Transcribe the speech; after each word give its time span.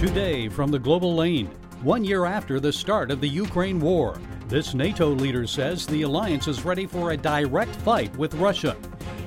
Today 0.00 0.48
from 0.48 0.70
the 0.70 0.78
global 0.78 1.14
lane, 1.14 1.48
one 1.82 2.02
year 2.02 2.24
after 2.24 2.58
the 2.58 2.72
start 2.72 3.10
of 3.10 3.20
the 3.20 3.28
Ukraine 3.28 3.78
war, 3.78 4.18
this 4.48 4.72
NATO 4.72 5.08
leader 5.08 5.46
says 5.46 5.86
the 5.86 6.00
alliance 6.02 6.48
is 6.48 6.64
ready 6.64 6.86
for 6.86 7.10
a 7.10 7.18
direct 7.18 7.76
fight 7.76 8.16
with 8.16 8.32
Russia. 8.36 8.78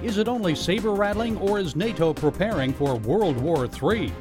Is 0.02 0.18
it 0.18 0.28
only 0.28 0.56
saber 0.56 0.96
rattling 0.96 1.38
or 1.38 1.60
is 1.60 1.76
NATO 1.76 2.12
preparing 2.12 2.74
for 2.74 2.96
World 2.96 3.38
War 3.38 3.66
III? 3.68 4.12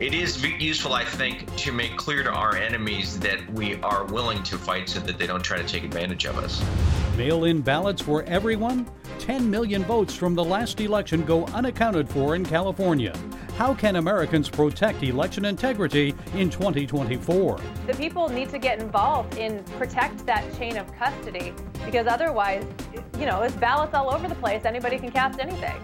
It 0.00 0.14
is 0.14 0.42
useful, 0.42 0.94
I 0.94 1.04
think, 1.04 1.54
to 1.58 1.70
make 1.70 1.96
clear 1.96 2.24
to 2.24 2.30
our 2.32 2.56
enemies 2.56 3.20
that 3.20 3.48
we 3.52 3.80
are 3.82 4.04
willing 4.06 4.42
to 4.42 4.58
fight 4.58 4.88
so 4.88 4.98
that 4.98 5.16
they 5.16 5.28
don't 5.28 5.44
try 5.44 5.58
to 5.58 5.68
take 5.68 5.84
advantage 5.84 6.26
of 6.26 6.38
us. 6.38 6.60
Mail 7.16 7.44
in 7.44 7.60
ballots 7.60 8.02
for 8.02 8.24
everyone? 8.24 8.90
10 9.20 9.48
million 9.48 9.84
votes 9.84 10.12
from 10.12 10.34
the 10.34 10.42
last 10.42 10.80
election 10.80 11.24
go 11.24 11.46
unaccounted 11.46 12.08
for 12.08 12.34
in 12.34 12.44
California. 12.44 13.14
How 13.56 13.72
can 13.72 13.96
Americans 13.96 14.48
protect 14.48 15.00
election 15.04 15.44
integrity 15.44 16.12
in 16.34 16.50
2024? 16.50 17.60
The 17.86 17.94
people 17.94 18.28
need 18.28 18.48
to 18.50 18.58
get 18.58 18.80
involved 18.80 19.38
in 19.38 19.62
protect 19.78 20.26
that 20.26 20.44
chain 20.58 20.76
of 20.76 20.92
custody 20.96 21.54
because 21.84 22.08
otherwise, 22.08 22.66
you 23.16 23.26
know, 23.26 23.42
it's 23.42 23.54
ballots 23.54 23.94
all 23.94 24.12
over 24.12 24.26
the 24.26 24.34
place. 24.34 24.64
Anybody 24.64 24.98
can 24.98 25.12
cast 25.12 25.38
anything. 25.38 25.80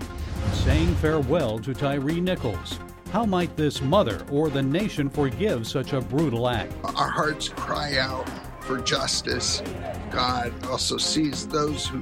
Saying 0.53 0.97
farewell 0.97 1.61
to 1.61 1.73
Tyre 1.73 2.01
Nichols. 2.01 2.81
How 3.13 3.25
might 3.25 3.57
this 3.57 3.81
mother 3.81 4.27
or 4.33 4.51
the 4.51 4.63
nation 4.63 5.09
forgive 5.09 5.65
such 5.65 5.93
a 5.93 6.01
brutal 6.01 6.49
act? 6.49 6.75
Our 6.83 7.09
hearts 7.09 7.51
cry 7.51 7.99
out 7.99 8.29
for 8.63 8.81
justice. 8.81 9.63
God 10.11 10.53
also 10.67 10.97
sees 10.97 11.47
those 11.47 11.87
who 11.87 12.01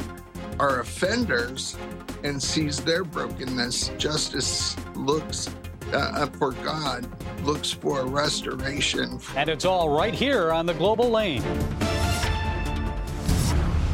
are 0.58 0.80
offenders 0.80 1.76
and 2.24 2.42
sees 2.42 2.80
their 2.80 3.04
brokenness. 3.04 3.92
Justice 3.96 4.76
looks 4.96 5.48
uh, 5.94 6.26
for 6.26 6.52
God, 6.52 7.06
looks 7.44 7.70
for 7.70 8.06
restoration. 8.06 9.18
And 9.36 9.48
it's 9.48 9.64
all 9.64 9.88
right 9.88 10.14
here 10.14 10.52
on 10.52 10.66
the 10.66 10.74
global 10.74 11.10
lane. 11.10 11.42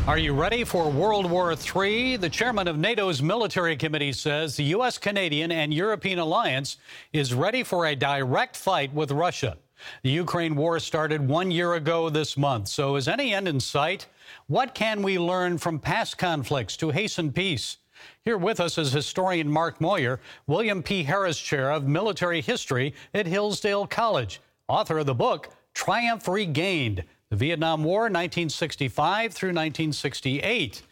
Are 0.06 0.18
you 0.18 0.34
ready 0.34 0.64
for 0.64 0.90
World 0.90 1.30
War 1.30 1.52
III? 1.54 2.18
The 2.18 2.28
chairman 2.28 2.68
of 2.68 2.76
NATO's 2.76 3.22
military 3.22 3.74
committee 3.74 4.12
says 4.12 4.54
the 4.54 4.64
U.S., 4.64 4.98
Canadian, 4.98 5.50
and 5.50 5.72
European 5.72 6.18
alliance 6.18 6.76
is 7.14 7.32
ready 7.32 7.62
for 7.62 7.86
a 7.86 7.96
direct 7.96 8.54
fight 8.54 8.92
with 8.92 9.10
Russia. 9.10 9.56
The 10.02 10.10
Ukraine 10.10 10.56
war 10.56 10.78
started 10.78 11.26
one 11.26 11.50
year 11.50 11.74
ago 11.74 12.10
this 12.10 12.36
month, 12.36 12.68
so 12.68 12.96
is 12.96 13.08
any 13.08 13.32
end 13.32 13.48
in 13.48 13.58
sight? 13.60 14.06
What 14.46 14.74
can 14.74 15.02
we 15.02 15.18
learn 15.18 15.56
from 15.56 15.78
past 15.78 16.18
conflicts 16.18 16.76
to 16.78 16.90
hasten 16.90 17.32
peace? 17.32 17.78
Here 18.22 18.38
with 18.38 18.60
us 18.60 18.78
is 18.78 18.92
historian 18.92 19.50
Mark 19.50 19.78
Moyar, 19.78 20.18
William 20.46 20.82
P. 20.82 21.02
Harris 21.02 21.38
Chair 21.38 21.70
of 21.70 21.86
Military 21.86 22.40
History 22.40 22.94
at 23.12 23.26
Hillsdale 23.26 23.86
College, 23.86 24.40
author 24.68 24.98
of 24.98 25.06
the 25.06 25.14
book 25.14 25.50
Triumph 25.74 26.28
Regained 26.28 27.04
The 27.30 27.36
Vietnam 27.36 27.84
War, 27.84 28.02
1965 28.02 29.32
through 29.32 29.48
1968. 29.48 30.82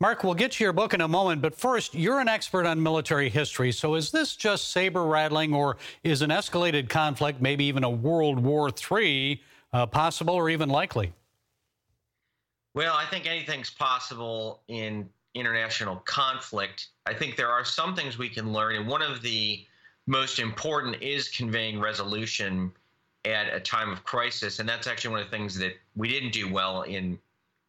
Mark, 0.00 0.24
we'll 0.24 0.34
get 0.34 0.52
to 0.52 0.64
your 0.64 0.72
book 0.72 0.92
in 0.92 1.00
a 1.00 1.08
moment, 1.08 1.40
but 1.40 1.54
first, 1.54 1.94
you're 1.94 2.20
an 2.20 2.28
expert 2.28 2.66
on 2.66 2.82
military 2.82 3.30
history. 3.30 3.70
So, 3.70 3.94
is 3.94 4.10
this 4.10 4.34
just 4.36 4.72
saber 4.72 5.04
rattling, 5.04 5.54
or 5.54 5.76
is 6.02 6.20
an 6.20 6.30
escalated 6.30 6.88
conflict, 6.88 7.40
maybe 7.40 7.64
even 7.64 7.84
a 7.84 7.90
World 7.90 8.38
War 8.38 8.70
III, 8.70 9.40
uh, 9.72 9.86
possible 9.86 10.34
or 10.34 10.50
even 10.50 10.68
likely? 10.68 11.12
Well, 12.74 12.94
I 12.96 13.06
think 13.06 13.26
anything's 13.26 13.70
possible 13.70 14.62
in 14.66 15.08
international 15.34 15.96
conflict. 16.04 16.88
I 17.06 17.14
think 17.14 17.36
there 17.36 17.50
are 17.50 17.64
some 17.64 17.94
things 17.94 18.18
we 18.18 18.28
can 18.28 18.52
learn, 18.52 18.76
and 18.76 18.86
one 18.86 19.02
of 19.02 19.22
the 19.22 19.66
most 20.06 20.38
important 20.38 21.02
is 21.02 21.28
conveying 21.28 21.80
resolution 21.80 22.72
at 23.24 23.52
a 23.52 23.60
time 23.60 23.90
of 23.90 24.04
crisis. 24.04 24.58
And 24.58 24.68
that's 24.68 24.86
actually 24.86 25.12
one 25.12 25.20
of 25.20 25.30
the 25.30 25.36
things 25.36 25.56
that 25.58 25.74
we 25.96 26.08
didn't 26.08 26.32
do 26.32 26.52
well 26.52 26.82
in 26.82 27.18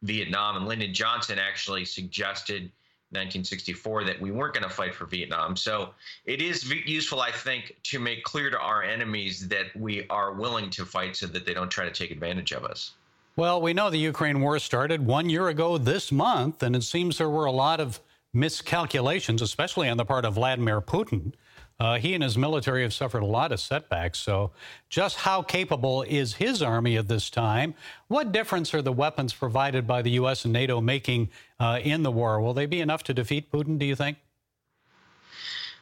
Vietnam. 0.02 0.56
And 0.56 0.66
Lyndon 0.66 0.92
Johnson 0.92 1.38
actually 1.38 1.84
suggested 1.84 2.62
in 2.62 3.18
1964 3.18 4.04
that 4.04 4.20
we 4.20 4.30
weren't 4.30 4.54
going 4.54 4.64
to 4.64 4.74
fight 4.74 4.94
for 4.94 5.06
Vietnam. 5.06 5.56
So 5.56 5.90
it 6.26 6.42
is 6.42 6.70
useful, 6.70 7.20
I 7.20 7.30
think, 7.30 7.76
to 7.84 7.98
make 7.98 8.22
clear 8.24 8.50
to 8.50 8.58
our 8.58 8.82
enemies 8.82 9.48
that 9.48 9.74
we 9.76 10.06
are 10.08 10.32
willing 10.32 10.70
to 10.70 10.84
fight 10.84 11.16
so 11.16 11.26
that 11.28 11.46
they 11.46 11.54
don't 11.54 11.70
try 11.70 11.84
to 11.84 11.90
take 11.90 12.10
advantage 12.10 12.52
of 12.52 12.64
us. 12.64 12.92
Well, 13.36 13.60
we 13.60 13.74
know 13.74 13.90
the 13.90 13.98
Ukraine 13.98 14.40
war 14.40 14.58
started 14.58 15.04
one 15.04 15.28
year 15.28 15.48
ago 15.48 15.76
this 15.76 16.10
month, 16.10 16.62
and 16.62 16.74
it 16.74 16.82
seems 16.82 17.18
there 17.18 17.28
were 17.28 17.44
a 17.44 17.52
lot 17.52 17.80
of 17.80 18.00
miscalculations, 18.32 19.42
especially 19.42 19.90
on 19.90 19.98
the 19.98 20.06
part 20.06 20.24
of 20.24 20.34
Vladimir 20.34 20.80
Putin. 20.80 21.34
Uh, 21.78 21.98
he 21.98 22.14
and 22.14 22.22
his 22.22 22.38
military 22.38 22.80
have 22.80 22.94
suffered 22.94 23.22
a 23.22 23.26
lot 23.26 23.52
of 23.52 23.60
setbacks. 23.60 24.18
So, 24.18 24.52
just 24.88 25.16
how 25.16 25.42
capable 25.42 26.00
is 26.00 26.32
his 26.32 26.62
army 26.62 26.96
at 26.96 27.08
this 27.08 27.28
time? 27.28 27.74
What 28.08 28.32
difference 28.32 28.72
are 28.72 28.80
the 28.80 28.90
weapons 28.90 29.34
provided 29.34 29.86
by 29.86 30.00
the 30.00 30.12
U.S. 30.12 30.46
and 30.46 30.54
NATO 30.54 30.80
making 30.80 31.28
uh, 31.60 31.78
in 31.82 32.04
the 32.04 32.10
war? 32.10 32.40
Will 32.40 32.54
they 32.54 32.64
be 32.64 32.80
enough 32.80 33.02
to 33.04 33.12
defeat 33.12 33.52
Putin, 33.52 33.78
do 33.78 33.84
you 33.84 33.94
think? 33.94 34.16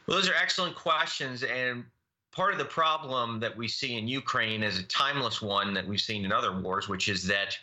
Well, 0.09 0.16
those 0.16 0.28
are 0.28 0.34
excellent 0.34 0.75
questions. 0.75 1.44
And 1.44 1.84
part 2.34 2.53
of 2.53 2.59
the 2.59 2.65
problem 2.65 3.39
that 3.41 3.56
we 3.56 3.69
see 3.69 3.97
in 3.97 4.09
Ukraine 4.09 4.62
is 4.62 4.78
a 4.78 4.83
timeless 4.84 5.41
one 5.41 5.72
that 5.75 5.87
we've 5.87 6.00
seen 6.00 6.25
in 6.25 6.33
other 6.33 6.59
wars, 6.61 6.89
which 6.89 7.09
is 7.09 7.27
that 7.28 7.56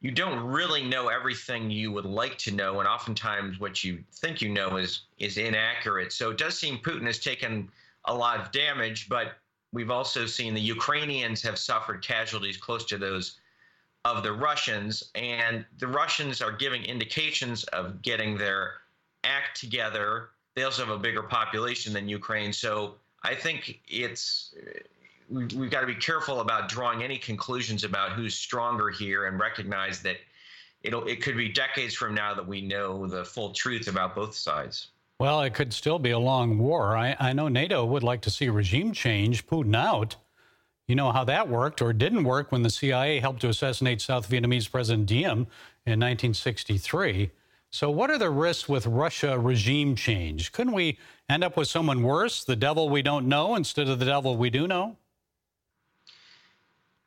you 0.00 0.10
don't 0.10 0.44
really 0.44 0.82
know 0.82 1.08
everything 1.08 1.70
you 1.70 1.90
would 1.90 2.04
like 2.04 2.36
to 2.38 2.52
know, 2.52 2.80
and 2.80 2.88
oftentimes 2.88 3.58
what 3.58 3.82
you 3.82 4.04
think 4.12 4.42
you 4.42 4.50
know 4.50 4.76
is 4.76 5.06
is 5.18 5.38
inaccurate. 5.38 6.12
So 6.12 6.30
it 6.30 6.38
does 6.38 6.58
seem 6.58 6.78
Putin 6.78 7.06
has 7.06 7.18
taken 7.18 7.70
a 8.04 8.14
lot 8.14 8.38
of 8.38 8.52
damage, 8.52 9.08
but 9.08 9.38
we've 9.72 9.90
also 9.90 10.26
seen 10.26 10.52
the 10.52 10.60
Ukrainians 10.60 11.40
have 11.42 11.58
suffered 11.58 12.04
casualties 12.04 12.58
close 12.58 12.84
to 12.86 12.98
those 12.98 13.38
of 14.04 14.22
the 14.22 14.32
Russians, 14.32 15.10
and 15.14 15.64
the 15.78 15.88
Russians 15.88 16.42
are 16.42 16.52
giving 16.52 16.84
indications 16.84 17.64
of 17.64 18.02
getting 18.02 18.36
their 18.36 18.74
act 19.24 19.58
together. 19.58 20.28
They 20.54 20.64
also 20.64 20.84
have 20.84 20.94
a 20.94 20.98
bigger 20.98 21.22
population 21.22 21.94
than 21.94 22.06
Ukraine, 22.10 22.52
so 22.52 22.96
I 23.24 23.34
think 23.34 23.80
it's 23.88 24.54
we, 25.30 25.46
we've 25.56 25.70
got 25.70 25.80
to 25.80 25.86
be 25.86 25.94
careful 25.94 26.40
about 26.40 26.68
drawing 26.68 27.02
any 27.02 27.16
conclusions 27.16 27.82
about 27.82 28.12
who's 28.12 28.34
stronger 28.34 28.90
here 28.90 29.26
and 29.26 29.40
recognize 29.40 30.02
that 30.02 30.18
it'll 30.82 31.06
it 31.06 31.22
could 31.22 31.36
be 31.36 31.48
decades 31.48 31.94
from 31.94 32.14
now 32.14 32.34
that 32.34 32.46
we 32.46 32.60
know 32.60 33.06
the 33.06 33.24
full 33.24 33.50
truth 33.52 33.88
about 33.88 34.14
both 34.14 34.34
sides. 34.34 34.88
Well, 35.18 35.42
it 35.42 35.54
could 35.54 35.72
still 35.72 35.98
be 35.98 36.10
a 36.10 36.18
long 36.18 36.58
war. 36.58 36.96
I, 36.96 37.16
I 37.18 37.32
know 37.32 37.48
NATO 37.48 37.84
would 37.84 38.02
like 38.02 38.20
to 38.22 38.30
see 38.30 38.48
regime 38.48 38.92
change, 38.92 39.46
Putin 39.46 39.76
out. 39.76 40.16
You 40.86 40.96
know 40.96 41.12
how 41.12 41.24
that 41.24 41.48
worked 41.48 41.80
or 41.80 41.92
didn't 41.92 42.24
work 42.24 42.52
when 42.52 42.62
the 42.62 42.68
CIA 42.68 43.20
helped 43.20 43.40
to 43.40 43.48
assassinate 43.48 44.02
South 44.02 44.28
Vietnamese 44.28 44.70
President 44.70 45.06
Diem 45.06 45.46
in 45.86 46.00
1963. 46.00 47.30
So, 47.74 47.90
what 47.90 48.08
are 48.08 48.18
the 48.18 48.30
risks 48.30 48.68
with 48.68 48.86
Russia 48.86 49.36
regime 49.36 49.96
change? 49.96 50.52
Couldn't 50.52 50.74
we 50.74 50.96
end 51.28 51.42
up 51.42 51.56
with 51.56 51.66
someone 51.66 52.04
worse, 52.04 52.44
the 52.44 52.54
devil 52.54 52.88
we 52.88 53.02
don't 53.02 53.26
know, 53.26 53.56
instead 53.56 53.88
of 53.88 53.98
the 53.98 54.04
devil 54.04 54.36
we 54.36 54.48
do 54.48 54.68
know? 54.68 54.96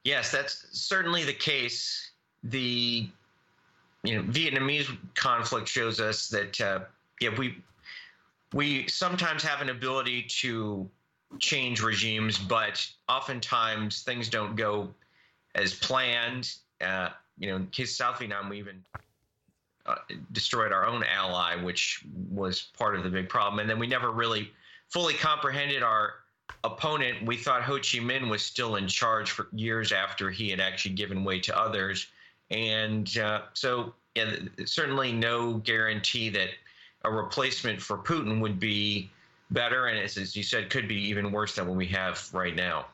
Yes, 0.03 0.29
that's 0.29 0.67
certainly 0.77 1.23
the 1.23 1.31
case. 1.31 2.11
The 2.43 3.07
you 4.03 4.15
know 4.17 4.23
Vietnamese 4.23 4.93
conflict 5.15 5.69
shows 5.69 6.01
us 6.01 6.27
that 6.27 6.59
uh, 6.59 6.79
yeah 7.21 7.29
we 7.37 7.63
we 8.51 8.89
sometimes 8.89 9.43
have 9.43 9.61
an 9.61 9.69
ability 9.69 10.23
to 10.41 10.89
change 11.39 11.81
regimes, 11.81 12.37
but 12.37 12.85
oftentimes 13.07 14.01
things 14.01 14.27
don't 14.27 14.57
go 14.57 14.93
as 15.55 15.73
planned. 15.73 16.55
Uh, 16.81 17.07
you 17.39 17.49
know, 17.49 17.55
in 17.55 17.67
case 17.67 17.95
South 17.95 18.19
Vietnam, 18.19 18.49
we 18.49 18.59
even 18.59 18.83
uh, 19.87 19.95
destroyed 20.31 20.71
our 20.71 20.85
own 20.85 21.03
ally, 21.03 21.55
which 21.55 22.03
was 22.29 22.69
part 22.77 22.95
of 22.95 23.03
the 23.03 23.09
big 23.09 23.29
problem. 23.29 23.59
And 23.59 23.69
then 23.69 23.79
we 23.79 23.87
never 23.87 24.11
really 24.11 24.51
fully 24.89 25.13
comprehended 25.13 25.83
our 25.83 26.15
opponent, 26.63 27.25
we 27.25 27.37
thought 27.37 27.63
Ho 27.63 27.75
Chi 27.75 27.99
Minh 27.99 28.29
was 28.29 28.41
still 28.41 28.75
in 28.75 28.87
charge 28.87 29.31
for 29.31 29.47
years 29.51 29.91
after 29.91 30.29
he 30.29 30.49
had 30.49 30.59
actually 30.59 30.95
given 30.95 31.23
way 31.23 31.39
to 31.41 31.57
others. 31.57 32.07
And 32.49 33.17
uh, 33.17 33.41
so, 33.53 33.93
yeah, 34.15 34.35
certainly 34.65 35.11
no 35.11 35.55
guarantee 35.55 36.29
that 36.29 36.49
a 37.03 37.11
replacement 37.11 37.81
for 37.81 37.97
Putin 37.97 38.39
would 38.41 38.59
be 38.59 39.09
better. 39.51 39.87
And 39.87 39.99
as, 39.99 40.17
as 40.17 40.35
you 40.35 40.43
said, 40.43 40.69
could 40.69 40.87
be 40.87 40.95
even 40.95 41.31
worse 41.31 41.55
than 41.55 41.67
what 41.67 41.77
we 41.77 41.87
have 41.87 42.27
right 42.33 42.55
now. 42.55 42.87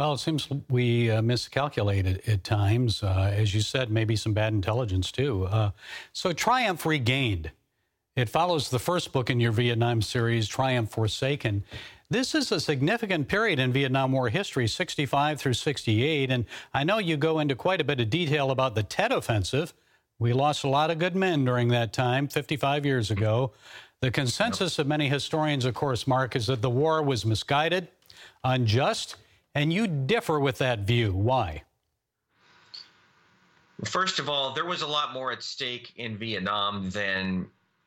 Well, 0.00 0.14
it 0.14 0.20
seems 0.20 0.48
we 0.70 1.10
uh, 1.10 1.20
miscalculated 1.20 2.22
at 2.26 2.42
times. 2.42 3.02
Uh, 3.02 3.34
as 3.36 3.54
you 3.54 3.60
said, 3.60 3.90
maybe 3.90 4.16
some 4.16 4.32
bad 4.32 4.54
intelligence 4.54 5.12
too. 5.12 5.44
Uh, 5.44 5.72
so, 6.14 6.32
Triumph 6.32 6.86
Regained. 6.86 7.50
It 8.16 8.30
follows 8.30 8.70
the 8.70 8.78
first 8.78 9.12
book 9.12 9.28
in 9.28 9.40
your 9.40 9.52
Vietnam 9.52 10.00
series, 10.00 10.48
Triumph 10.48 10.90
Forsaken. 10.92 11.64
This 12.08 12.34
is 12.34 12.50
a 12.50 12.60
significant 12.60 13.28
period 13.28 13.58
in 13.58 13.74
Vietnam 13.74 14.12
War 14.12 14.30
history, 14.30 14.66
65 14.66 15.38
through 15.38 15.52
68, 15.52 16.30
and 16.30 16.46
I 16.72 16.82
know 16.82 16.96
you 16.96 17.18
go 17.18 17.38
into 17.38 17.54
quite 17.54 17.82
a 17.82 17.84
bit 17.84 18.00
of 18.00 18.08
detail 18.08 18.50
about 18.50 18.74
the 18.74 18.82
Tet 18.82 19.12
Offensive. 19.12 19.74
We 20.18 20.32
lost 20.32 20.64
a 20.64 20.68
lot 20.68 20.90
of 20.90 20.98
good 20.98 21.14
men 21.14 21.44
during 21.44 21.68
that 21.68 21.92
time, 21.92 22.26
55 22.26 22.86
years 22.86 23.10
ago. 23.10 23.52
The 24.00 24.10
consensus 24.10 24.78
of 24.78 24.86
many 24.86 25.10
historians, 25.10 25.66
of 25.66 25.74
course, 25.74 26.06
Mark, 26.06 26.36
is 26.36 26.46
that 26.46 26.62
the 26.62 26.70
war 26.70 27.02
was 27.02 27.26
misguided, 27.26 27.88
unjust, 28.42 29.16
and 29.54 29.72
you 29.72 29.86
differ 29.86 30.38
with 30.38 30.58
that 30.58 30.80
view. 30.80 31.12
Why? 31.12 31.62
First 33.84 34.18
of 34.18 34.28
all, 34.28 34.52
there 34.52 34.66
was 34.66 34.82
a 34.82 34.86
lot 34.86 35.12
more 35.12 35.32
at 35.32 35.42
stake 35.42 35.92
in 35.96 36.18
Vietnam 36.18 36.90
than 36.90 37.46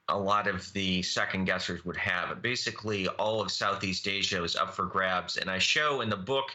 a 0.10 0.18
lot 0.18 0.48
of 0.48 0.72
the 0.74 1.02
second 1.04 1.46
guessers 1.46 1.86
would 1.86 1.98
have. 1.98 2.42
Basically, 2.42 3.08
all 3.08 3.42
of 3.42 3.52
Southeast 3.52 4.08
Asia 4.08 4.42
was 4.42 4.56
up 4.56 4.74
for 4.74 4.86
grabs, 4.86 5.38
and 5.38 5.50
I 5.50 5.60
show 5.60 6.02
in 6.02 6.10
the 6.10 6.18
book 6.18 6.46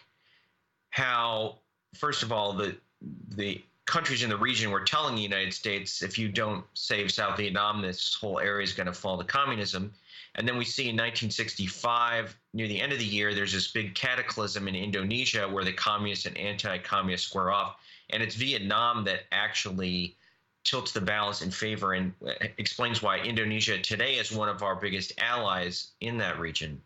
how, 0.90 1.58
first 1.94 2.22
of 2.22 2.32
all, 2.32 2.52
the 2.52 2.76
the 3.36 3.62
countries 3.88 4.22
in 4.22 4.28
the 4.28 4.36
region 4.36 4.70
were 4.70 4.84
telling 4.84 5.16
the 5.16 5.22
United 5.22 5.52
States, 5.52 6.02
if 6.02 6.18
you 6.18 6.28
don't 6.28 6.64
save 6.74 7.10
South 7.10 7.38
Vietnam, 7.38 7.80
this 7.80 8.14
whole 8.14 8.38
area 8.38 8.62
is 8.62 8.72
going 8.72 8.86
to 8.86 8.92
fall 8.92 9.18
to 9.18 9.24
communism. 9.24 9.92
And 10.34 10.46
then 10.46 10.58
we 10.58 10.64
see 10.64 10.84
in 10.84 10.94
1965, 10.94 12.36
near 12.52 12.68
the 12.68 12.80
end 12.80 12.92
of 12.92 12.98
the 12.98 13.04
year, 13.04 13.34
there's 13.34 13.52
this 13.52 13.68
big 13.68 13.94
cataclysm 13.94 14.68
in 14.68 14.76
Indonesia 14.76 15.48
where 15.48 15.64
the 15.64 15.72
communists 15.72 16.26
and 16.26 16.36
anti 16.36 16.78
communists 16.78 17.26
square 17.26 17.50
off. 17.50 17.76
And 18.10 18.22
it's 18.22 18.34
Vietnam 18.34 19.04
that 19.04 19.22
actually 19.32 20.16
tilts 20.64 20.92
the 20.92 21.00
balance 21.00 21.40
in 21.40 21.50
favor 21.50 21.94
and 21.94 22.12
explains 22.58 23.02
why 23.02 23.18
Indonesia 23.18 23.78
today 23.78 24.14
is 24.14 24.30
one 24.30 24.50
of 24.50 24.62
our 24.62 24.76
biggest 24.76 25.14
allies 25.18 25.92
in 26.00 26.18
that 26.18 26.38
region. 26.38 26.80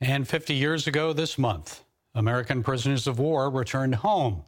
And 0.00 0.28
50 0.28 0.54
years 0.54 0.86
ago 0.86 1.14
this 1.14 1.38
month, 1.38 1.82
American 2.14 2.62
prisoners 2.62 3.06
of 3.06 3.18
war 3.18 3.48
returned 3.48 3.96
home. 3.96 4.44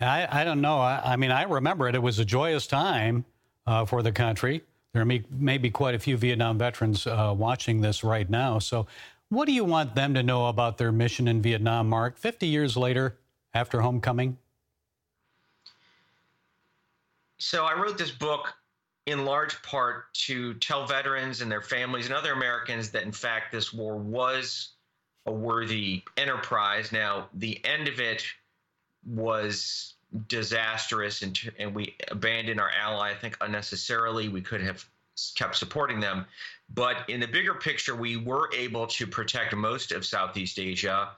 I, 0.00 0.40
I 0.40 0.44
don't 0.44 0.60
know. 0.60 0.78
I, 0.78 1.12
I, 1.12 1.16
mean, 1.16 1.30
I 1.30 1.42
remember 1.42 1.88
it. 1.88 1.94
It 1.94 2.02
was 2.02 2.18
a 2.18 2.24
joyous 2.24 2.66
time 2.66 3.24
uh, 3.66 3.84
for 3.84 4.02
the 4.02 4.12
country. 4.12 4.62
There 4.92 5.04
may, 5.04 5.22
may, 5.30 5.58
be 5.58 5.70
quite 5.70 5.94
a 5.94 5.98
few 5.98 6.16
Vietnam 6.16 6.58
veterans 6.58 7.06
uh, 7.06 7.34
watching 7.36 7.80
this 7.80 8.02
right 8.04 8.28
now. 8.28 8.58
So, 8.58 8.86
what 9.28 9.46
do 9.46 9.52
you 9.52 9.64
want 9.64 9.94
them 9.94 10.14
to 10.14 10.22
know 10.22 10.46
about 10.46 10.78
their 10.78 10.90
mission 10.90 11.28
in 11.28 11.42
Vietnam, 11.42 11.88
Mark, 11.88 12.16
50 12.16 12.46
years 12.46 12.76
later 12.76 13.16
after 13.52 13.82
homecoming? 13.82 14.38
So, 17.38 17.64
I 17.64 17.78
wrote 17.78 17.98
this 17.98 18.10
book 18.10 18.54
in 19.04 19.24
large 19.24 19.60
part 19.62 20.12
to 20.12 20.54
tell 20.54 20.86
veterans 20.86 21.42
and 21.42 21.50
their 21.50 21.62
families 21.62 22.06
and 22.06 22.14
other 22.14 22.32
Americans 22.32 22.90
that, 22.90 23.02
in 23.02 23.12
fact, 23.12 23.52
this 23.52 23.72
war 23.72 23.96
was 23.96 24.70
a 25.26 25.32
worthy 25.32 26.02
enterprise. 26.16 26.92
Now, 26.92 27.28
the 27.34 27.62
end 27.64 27.88
of 27.88 28.00
it 28.00 28.24
was 29.08 29.94
disastrous 30.26 31.22
and, 31.22 31.38
and 31.58 31.74
we 31.74 31.94
abandoned 32.10 32.60
our 32.60 32.70
ally, 32.70 33.10
I 33.10 33.14
think, 33.14 33.36
unnecessarily. 33.40 34.28
We 34.28 34.40
could 34.40 34.60
have 34.60 34.84
kept 35.34 35.56
supporting 35.56 36.00
them. 36.00 36.26
But 36.74 37.08
in 37.08 37.20
the 37.20 37.26
bigger 37.26 37.54
picture, 37.54 37.94
we 37.94 38.16
were 38.16 38.50
able 38.54 38.86
to 38.88 39.06
protect 39.06 39.54
most 39.54 39.92
of 39.92 40.04
Southeast 40.04 40.58
Asia, 40.58 41.10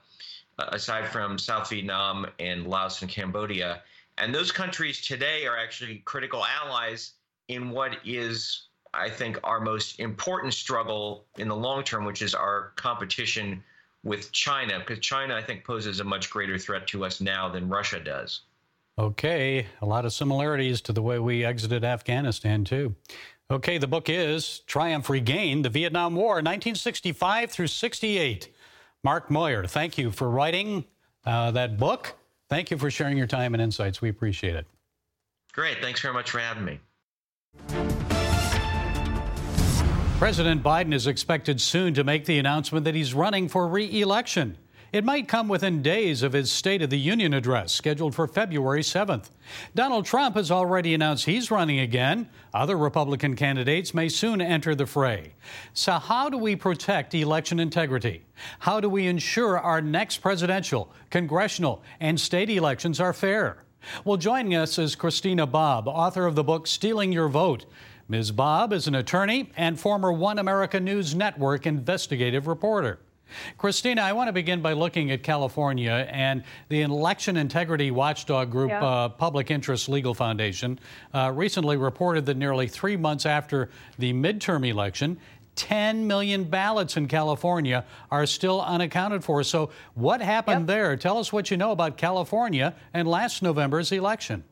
uh, 0.59 0.65
aside 0.69 1.07
from 1.07 1.37
South 1.37 1.69
Vietnam 1.69 2.27
and 2.39 2.67
Laos 2.67 3.01
and 3.01 3.11
Cambodia. 3.11 3.81
And 4.17 4.33
those 4.33 4.51
countries 4.51 5.01
today 5.01 5.45
are 5.45 5.57
actually 5.57 6.01
critical 6.05 6.45
allies 6.45 7.13
in 7.47 7.71
what 7.71 7.97
is, 8.05 8.63
I 8.93 9.09
think, 9.09 9.39
our 9.43 9.59
most 9.59 9.99
important 9.99 10.53
struggle 10.53 11.25
in 11.37 11.47
the 11.47 11.55
long 11.55 11.83
term, 11.83 12.05
which 12.05 12.21
is 12.21 12.33
our 12.33 12.71
competition 12.75 13.63
with 14.03 14.31
China, 14.31 14.79
because 14.79 14.99
China, 14.99 15.35
I 15.35 15.41
think, 15.41 15.63
poses 15.63 15.99
a 15.99 16.03
much 16.03 16.29
greater 16.29 16.57
threat 16.57 16.87
to 16.87 17.05
us 17.05 17.21
now 17.21 17.49
than 17.49 17.69
Russia 17.69 17.99
does. 17.99 18.41
Okay, 18.97 19.67
a 19.81 19.85
lot 19.85 20.05
of 20.05 20.13
similarities 20.13 20.81
to 20.81 20.93
the 20.93 21.01
way 21.01 21.19
we 21.19 21.45
exited 21.45 21.83
Afghanistan, 21.83 22.63
too. 22.63 22.95
Okay, 23.49 23.77
the 23.77 23.87
book 23.87 24.09
is 24.09 24.59
Triumph 24.67 25.09
Regained, 25.09 25.65
the 25.65 25.69
Vietnam 25.69 26.15
War, 26.15 26.35
1965 26.35 27.51
through 27.51 27.67
68. 27.67 28.49
Mark 29.03 29.29
Moyar, 29.29 29.69
thank 29.69 29.97
you 29.97 30.11
for 30.11 30.29
writing 30.29 30.85
uh, 31.25 31.51
that 31.51 31.77
book. 31.77 32.15
Thank 32.49 32.71
you 32.71 32.77
for 32.77 32.91
sharing 32.91 33.17
your 33.17 33.27
time 33.27 33.53
and 33.53 33.61
insights. 33.61 34.01
We 34.01 34.09
appreciate 34.09 34.55
it. 34.55 34.67
Great. 35.53 35.81
Thanks 35.81 36.01
very 36.01 36.13
much 36.13 36.31
for 36.31 36.39
having 36.39 36.65
me. 36.65 36.79
President 40.21 40.61
Biden 40.61 40.93
is 40.93 41.07
expected 41.07 41.59
soon 41.59 41.95
to 41.95 42.03
make 42.03 42.25
the 42.25 42.37
announcement 42.37 42.85
that 42.85 42.93
he's 42.93 43.15
running 43.15 43.49
for 43.49 43.67
re 43.67 44.01
election. 44.01 44.55
It 44.93 45.03
might 45.03 45.27
come 45.27 45.47
within 45.47 45.81
days 45.81 46.21
of 46.21 46.33
his 46.33 46.51
State 46.51 46.83
of 46.83 46.91
the 46.91 46.99
Union 46.99 47.33
address, 47.33 47.71
scheduled 47.73 48.13
for 48.13 48.27
February 48.27 48.83
7th. 48.83 49.31
Donald 49.73 50.05
Trump 50.05 50.35
has 50.35 50.51
already 50.51 50.93
announced 50.93 51.25
he's 51.25 51.49
running 51.49 51.79
again. 51.79 52.29
Other 52.53 52.77
Republican 52.77 53.35
candidates 53.35 53.95
may 53.95 54.09
soon 54.09 54.41
enter 54.41 54.75
the 54.75 54.85
fray. 54.85 55.33
So, 55.73 55.93
how 55.93 56.29
do 56.29 56.37
we 56.37 56.55
protect 56.55 57.15
election 57.15 57.59
integrity? 57.59 58.23
How 58.59 58.79
do 58.79 58.89
we 58.89 59.07
ensure 59.07 59.57
our 59.57 59.81
next 59.81 60.17
presidential, 60.17 60.93
congressional, 61.09 61.81
and 61.99 62.19
state 62.19 62.51
elections 62.51 62.99
are 62.99 63.11
fair? 63.11 63.63
Well, 64.05 64.17
joining 64.17 64.53
us 64.53 64.77
is 64.77 64.95
Christina 64.95 65.47
Bobb, 65.47 65.87
author 65.87 66.27
of 66.27 66.35
the 66.35 66.43
book 66.43 66.67
Stealing 66.67 67.11
Your 67.11 67.27
Vote. 67.27 67.65
Ms. 68.11 68.31
Bobb 68.31 68.73
is 68.73 68.87
an 68.87 68.95
attorney 68.95 69.49
and 69.55 69.79
former 69.79 70.11
One 70.11 70.37
America 70.37 70.81
News 70.81 71.15
Network 71.15 71.65
investigative 71.65 72.45
reporter. 72.45 72.99
Christina, 73.57 74.01
I 74.01 74.11
want 74.11 74.27
to 74.27 74.33
begin 74.33 74.61
by 74.61 74.73
looking 74.73 75.11
at 75.11 75.23
California 75.23 76.05
and 76.11 76.43
the 76.67 76.81
election 76.81 77.37
integrity 77.37 77.89
watchdog 77.89 78.51
group, 78.51 78.69
yeah. 78.71 78.83
uh, 78.83 79.07
Public 79.07 79.49
Interest 79.49 79.87
Legal 79.87 80.13
Foundation, 80.13 80.77
uh, 81.13 81.31
recently 81.33 81.77
reported 81.77 82.25
that 82.25 82.35
nearly 82.35 82.67
three 82.67 82.97
months 82.97 83.25
after 83.25 83.69
the 83.97 84.11
midterm 84.11 84.67
election, 84.67 85.17
10 85.55 86.05
million 86.05 86.43
ballots 86.43 86.97
in 86.97 87.07
California 87.07 87.85
are 88.11 88.25
still 88.25 88.61
unaccounted 88.61 89.23
for. 89.23 89.41
So, 89.41 89.69
what 89.93 90.19
happened 90.19 90.63
yep. 90.63 90.67
there? 90.67 90.97
Tell 90.97 91.17
us 91.17 91.31
what 91.31 91.49
you 91.49 91.55
know 91.55 91.71
about 91.71 91.95
California 91.95 92.75
and 92.93 93.07
last 93.07 93.41
November's 93.41 93.93
election. 93.93 94.43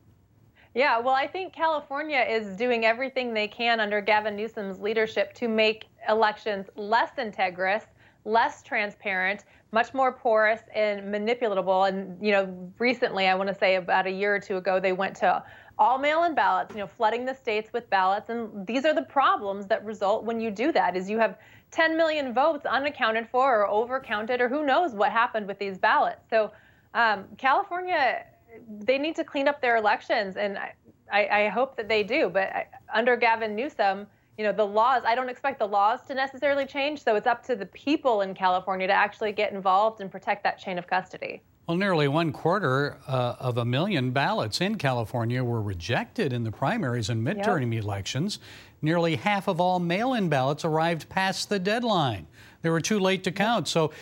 Yeah, 0.74 1.00
well, 1.00 1.14
I 1.14 1.26
think 1.26 1.52
California 1.52 2.24
is 2.28 2.56
doing 2.56 2.84
everything 2.84 3.34
they 3.34 3.48
can 3.48 3.80
under 3.80 4.00
Gavin 4.00 4.36
Newsom's 4.36 4.78
leadership 4.78 5.34
to 5.34 5.48
make 5.48 5.86
elections 6.08 6.66
less 6.76 7.10
integrous, 7.18 7.86
less 8.24 8.62
transparent, 8.62 9.44
much 9.72 9.92
more 9.94 10.12
porous 10.12 10.60
and 10.72 11.12
manipulatable. 11.12 11.88
And, 11.88 12.24
you 12.24 12.30
know, 12.30 12.72
recently, 12.78 13.26
I 13.26 13.34
want 13.34 13.48
to 13.48 13.54
say 13.54 13.76
about 13.76 14.06
a 14.06 14.10
year 14.10 14.32
or 14.32 14.38
two 14.38 14.58
ago, 14.58 14.78
they 14.78 14.92
went 14.92 15.16
to 15.16 15.42
all 15.76 15.98
mail-in 15.98 16.36
ballots, 16.36 16.72
you 16.72 16.78
know, 16.78 16.86
flooding 16.86 17.24
the 17.24 17.34
states 17.34 17.72
with 17.72 17.90
ballots. 17.90 18.30
And 18.30 18.64
these 18.64 18.84
are 18.84 18.94
the 18.94 19.02
problems 19.02 19.66
that 19.66 19.84
result 19.84 20.24
when 20.24 20.40
you 20.40 20.52
do 20.52 20.70
that 20.70 20.96
is 20.96 21.10
you 21.10 21.18
have 21.18 21.36
10 21.72 21.96
million 21.96 22.32
votes 22.32 22.64
unaccounted 22.64 23.28
for 23.28 23.64
or 23.64 23.68
overcounted 23.68 24.38
or 24.40 24.48
who 24.48 24.64
knows 24.64 24.92
what 24.92 25.10
happened 25.10 25.48
with 25.48 25.58
these 25.58 25.78
ballots. 25.78 26.22
So 26.30 26.52
um, 26.94 27.24
California 27.38 28.24
they 28.68 28.98
need 28.98 29.16
to 29.16 29.24
clean 29.24 29.48
up 29.48 29.60
their 29.60 29.76
elections, 29.76 30.36
and 30.36 30.58
I, 30.58 30.74
I, 31.12 31.28
I 31.44 31.48
hope 31.48 31.76
that 31.76 31.88
they 31.88 32.02
do. 32.02 32.28
But 32.28 32.48
I, 32.48 32.66
under 32.92 33.16
Gavin 33.16 33.54
Newsom, 33.54 34.06
you 34.38 34.44
know, 34.44 34.52
the 34.52 34.66
laws, 34.66 35.02
I 35.04 35.14
don't 35.14 35.28
expect 35.28 35.58
the 35.58 35.68
laws 35.68 36.02
to 36.08 36.14
necessarily 36.14 36.64
change. 36.64 37.02
So 37.02 37.16
it's 37.16 37.26
up 37.26 37.44
to 37.46 37.56
the 37.56 37.66
people 37.66 38.22
in 38.22 38.34
California 38.34 38.86
to 38.86 38.92
actually 38.92 39.32
get 39.32 39.52
involved 39.52 40.00
and 40.00 40.10
protect 40.10 40.42
that 40.44 40.58
chain 40.58 40.78
of 40.78 40.86
custody. 40.86 41.42
Well, 41.66 41.76
nearly 41.76 42.08
one 42.08 42.32
quarter 42.32 42.96
uh, 43.06 43.36
of 43.38 43.58
a 43.58 43.64
million 43.64 44.10
ballots 44.10 44.60
in 44.60 44.76
California 44.76 45.44
were 45.44 45.62
rejected 45.62 46.32
in 46.32 46.42
the 46.42 46.50
primaries 46.50 47.10
and 47.10 47.24
midterm 47.24 47.72
yep. 47.72 47.84
elections. 47.84 48.38
Nearly 48.82 49.16
half 49.16 49.46
of 49.46 49.60
all 49.60 49.78
mail 49.78 50.14
in 50.14 50.28
ballots 50.28 50.64
arrived 50.64 51.08
past 51.08 51.48
the 51.48 51.58
deadline. 51.58 52.26
They 52.62 52.70
were 52.70 52.80
too 52.80 52.98
late 52.98 53.22
to 53.24 53.30
count. 53.30 53.68
So 53.68 53.92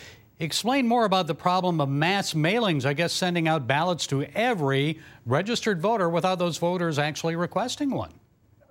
Explain 0.41 0.87
more 0.87 1.03
about 1.03 1.27
the 1.27 1.35
problem 1.35 1.81
of 1.81 1.89
mass 1.89 2.33
mailings, 2.33 2.85
I 2.85 2.93
guess 2.93 3.11
sending 3.11 3.49
out 3.49 3.67
ballots 3.67 4.07
to 4.07 4.23
every 4.23 5.01
registered 5.25 5.81
voter 5.81 6.09
without 6.09 6.39
those 6.39 6.57
voters 6.57 6.97
actually 6.97 7.35
requesting 7.35 7.91
one. 7.91 8.13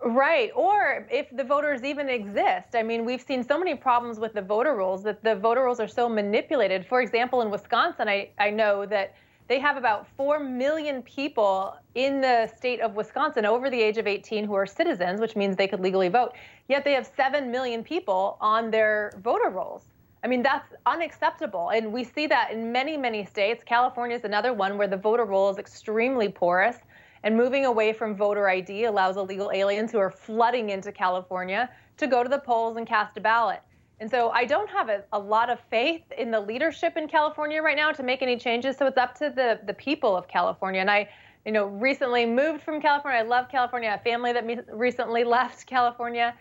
Right. 0.02 0.50
Or 0.54 1.06
if 1.10 1.26
the 1.36 1.44
voters 1.44 1.84
even 1.84 2.08
exist. 2.08 2.68
I 2.74 2.82
mean, 2.82 3.04
we've 3.04 3.20
seen 3.20 3.44
so 3.44 3.58
many 3.58 3.74
problems 3.74 4.18
with 4.18 4.32
the 4.32 4.40
voter 4.40 4.76
rolls 4.76 5.02
that 5.02 5.22
the 5.22 5.36
voter 5.36 5.64
rolls 5.64 5.78
are 5.78 5.88
so 5.88 6.08
manipulated. 6.08 6.86
For 6.86 7.02
example, 7.02 7.42
in 7.42 7.50
Wisconsin, 7.50 8.08
I, 8.08 8.30
I 8.38 8.48
know 8.48 8.86
that 8.86 9.14
they 9.46 9.58
have 9.58 9.76
about 9.76 10.06
4 10.16 10.40
million 10.40 11.02
people 11.02 11.76
in 11.94 12.22
the 12.22 12.50
state 12.56 12.80
of 12.80 12.94
Wisconsin 12.94 13.44
over 13.44 13.68
the 13.68 13.80
age 13.80 13.98
of 13.98 14.06
18 14.06 14.44
who 14.44 14.54
are 14.54 14.66
citizens, 14.66 15.20
which 15.20 15.36
means 15.36 15.54
they 15.54 15.68
could 15.68 15.80
legally 15.80 16.08
vote. 16.08 16.32
Yet 16.68 16.84
they 16.84 16.92
have 16.92 17.10
7 17.14 17.50
million 17.50 17.84
people 17.84 18.38
on 18.40 18.70
their 18.70 19.12
voter 19.22 19.50
rolls. 19.50 19.84
I 20.24 20.26
mean, 20.26 20.42
that's 20.42 20.72
unacceptable. 20.86 21.70
And 21.70 21.92
we 21.92 22.02
see 22.04 22.26
that 22.26 22.50
in 22.52 22.72
many, 22.72 22.96
many 22.96 23.24
states. 23.24 23.62
California 23.64 24.16
is 24.16 24.24
another 24.24 24.52
one 24.52 24.76
where 24.76 24.88
the 24.88 24.96
voter 24.96 25.24
roll 25.24 25.50
is 25.50 25.58
extremely 25.58 26.28
porous. 26.28 26.76
And 27.22 27.36
moving 27.36 27.66
away 27.66 27.92
from 27.92 28.14
voter 28.14 28.48
ID 28.48 28.84
allows 28.84 29.16
illegal 29.16 29.50
aliens 29.52 29.92
who 29.92 29.98
are 29.98 30.10
flooding 30.10 30.70
into 30.70 30.92
California 30.92 31.68
to 31.96 32.06
go 32.06 32.22
to 32.22 32.28
the 32.28 32.38
polls 32.38 32.76
and 32.76 32.86
cast 32.86 33.16
a 33.16 33.20
ballot. 33.20 33.60
And 34.00 34.08
so 34.08 34.30
I 34.30 34.44
don't 34.44 34.70
have 34.70 34.88
a, 34.88 35.02
a, 35.12 35.18
lot 35.18 35.50
of 35.50 35.58
faith 35.70 36.02
in 36.16 36.30
the 36.30 36.40
leadership 36.40 36.96
in 36.96 37.08
California 37.08 37.60
right 37.60 37.76
now 37.76 37.90
to 37.90 38.02
make 38.04 38.22
any 38.22 38.36
changes. 38.36 38.76
So 38.76 38.86
it's 38.86 38.96
up 38.96 39.18
to 39.18 39.32
the, 39.34 39.58
the 39.66 39.74
people 39.74 40.16
of 40.16 40.28
California. 40.28 40.80
And 40.80 40.90
I, 40.90 41.08
you 41.44 41.50
know, 41.50 41.66
recently 41.66 42.24
moved 42.24 42.62
from 42.62 42.80
California. 42.80 43.18
I 43.18 43.24
love 43.24 43.48
California. 43.48 43.88
I 43.88 43.92
have 43.92 44.02
family 44.02 44.32
that 44.32 44.44
recently 44.72 45.24
left 45.38 45.66
California 45.66 46.34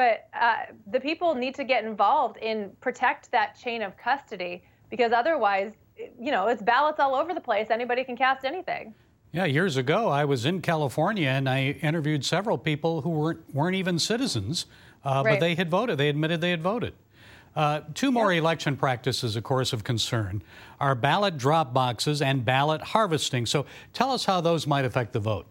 but 0.00 0.28
uh, 0.32 0.72
the 0.90 0.98
people 0.98 1.34
need 1.34 1.54
to 1.54 1.64
get 1.64 1.84
involved 1.84 2.38
in 2.38 2.72
protect 2.80 3.30
that 3.32 3.54
chain 3.54 3.82
of 3.82 3.96
custody 3.98 4.62
because 4.88 5.12
otherwise 5.12 5.74
you 6.18 6.30
know, 6.30 6.48
it's 6.48 6.62
ballots 6.62 6.98
all 7.00 7.14
over 7.14 7.34
the 7.34 7.40
place. 7.40 7.68
Anybody 7.70 8.04
can 8.04 8.16
cast 8.16 8.46
anything. 8.46 8.94
Yeah, 9.32 9.44
years 9.44 9.76
ago, 9.76 10.08
I 10.08 10.24
was 10.24 10.46
in 10.46 10.62
California 10.62 11.28
and 11.28 11.48
I 11.48 11.76
interviewed 11.82 12.24
several 12.24 12.56
people 12.56 13.02
who 13.02 13.10
weren't 13.10 13.54
weren't 13.54 13.76
even 13.76 13.98
citizens, 13.98 14.64
uh, 15.04 15.22
right. 15.22 15.34
but 15.34 15.40
they 15.40 15.54
had 15.54 15.70
voted. 15.70 15.98
They 15.98 16.08
admitted 16.08 16.40
they 16.40 16.50
had 16.50 16.62
voted. 16.62 16.94
Uh, 17.54 17.82
two 17.94 18.10
more 18.10 18.32
election 18.32 18.76
practices, 18.76 19.36
of 19.36 19.42
course, 19.42 19.74
of 19.74 19.84
concern 19.84 20.42
are 20.80 20.94
ballot 20.94 21.36
drop 21.36 21.74
boxes 21.74 22.22
and 22.22 22.44
ballot 22.44 22.80
harvesting. 22.80 23.44
So 23.44 23.66
tell 23.92 24.12
us 24.12 24.24
how 24.24 24.40
those 24.40 24.66
might 24.66 24.84
affect 24.84 25.12
the 25.12 25.20
vote. 25.20 25.46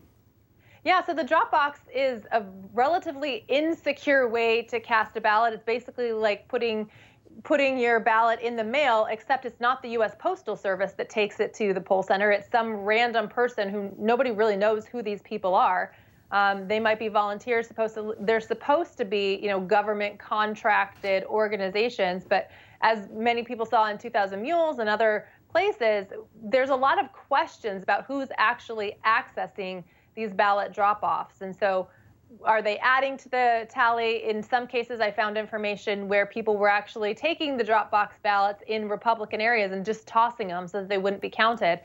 Yeah, 0.89 1.05
so 1.05 1.13
the 1.13 1.23
Dropbox 1.23 1.75
is 1.93 2.23
a 2.31 2.43
relatively 2.73 3.45
insecure 3.47 4.27
way 4.27 4.63
to 4.63 4.79
cast 4.79 5.15
a 5.17 5.21
ballot. 5.21 5.53
It's 5.53 5.63
basically 5.63 6.13
like 6.13 6.47
putting 6.47 6.89
putting 7.43 7.77
your 7.77 7.99
ballot 7.99 8.39
in 8.39 8.55
the 8.55 8.63
mail, 8.63 9.05
except 9.11 9.45
it's 9.45 9.59
not 9.59 9.83
the 9.83 9.89
U.S. 9.89 10.15
Postal 10.17 10.55
Service 10.55 10.93
that 10.93 11.07
takes 11.07 11.39
it 11.39 11.53
to 11.53 11.75
the 11.75 11.79
poll 11.79 12.01
center. 12.01 12.31
It's 12.31 12.49
some 12.49 12.73
random 12.73 13.27
person 13.27 13.69
who 13.69 13.91
nobody 13.99 14.31
really 14.31 14.55
knows 14.55 14.87
who 14.87 15.03
these 15.03 15.21
people 15.21 15.53
are. 15.53 15.93
Um, 16.31 16.67
they 16.67 16.79
might 16.79 16.97
be 16.97 17.07
volunteers. 17.07 17.67
Supposed 17.67 17.93
to, 17.93 18.15
they're 18.21 18.41
supposed 18.41 18.97
to 18.97 19.05
be, 19.05 19.35
you 19.43 19.47
know, 19.49 19.59
government 19.59 20.17
contracted 20.17 21.23
organizations. 21.25 22.25
But 22.27 22.49
as 22.81 23.07
many 23.13 23.43
people 23.43 23.67
saw 23.67 23.91
in 23.91 23.99
2000 23.99 24.41
Mules 24.41 24.79
and 24.79 24.89
other 24.89 25.27
places, 25.51 26.07
there's 26.41 26.71
a 26.71 26.75
lot 26.75 26.99
of 26.99 27.13
questions 27.13 27.83
about 27.83 28.05
who's 28.05 28.29
actually 28.39 28.97
accessing 29.05 29.83
these 30.19 30.33
ballot 30.33 30.73
drop-offs. 30.73 31.41
And 31.41 31.55
so 31.55 31.87
are 32.43 32.61
they 32.61 32.77
adding 32.79 33.17
to 33.17 33.29
the 33.29 33.67
tally? 33.69 34.29
In 34.29 34.43
some 34.43 34.67
cases, 34.67 34.99
I 34.99 35.11
found 35.11 35.37
information 35.37 36.07
where 36.07 36.25
people 36.25 36.57
were 36.57 36.69
actually 36.69 37.13
taking 37.15 37.57
the 37.57 37.63
Dropbox 37.63 38.09
ballots 38.21 38.61
in 38.67 38.89
Republican 38.89 39.41
areas 39.41 39.71
and 39.71 39.83
just 39.85 40.07
tossing 40.07 40.49
them 40.49 40.67
so 40.67 40.81
that 40.81 40.89
they 40.89 40.97
wouldn't 40.97 41.21
be 41.21 41.29
counted. 41.29 41.79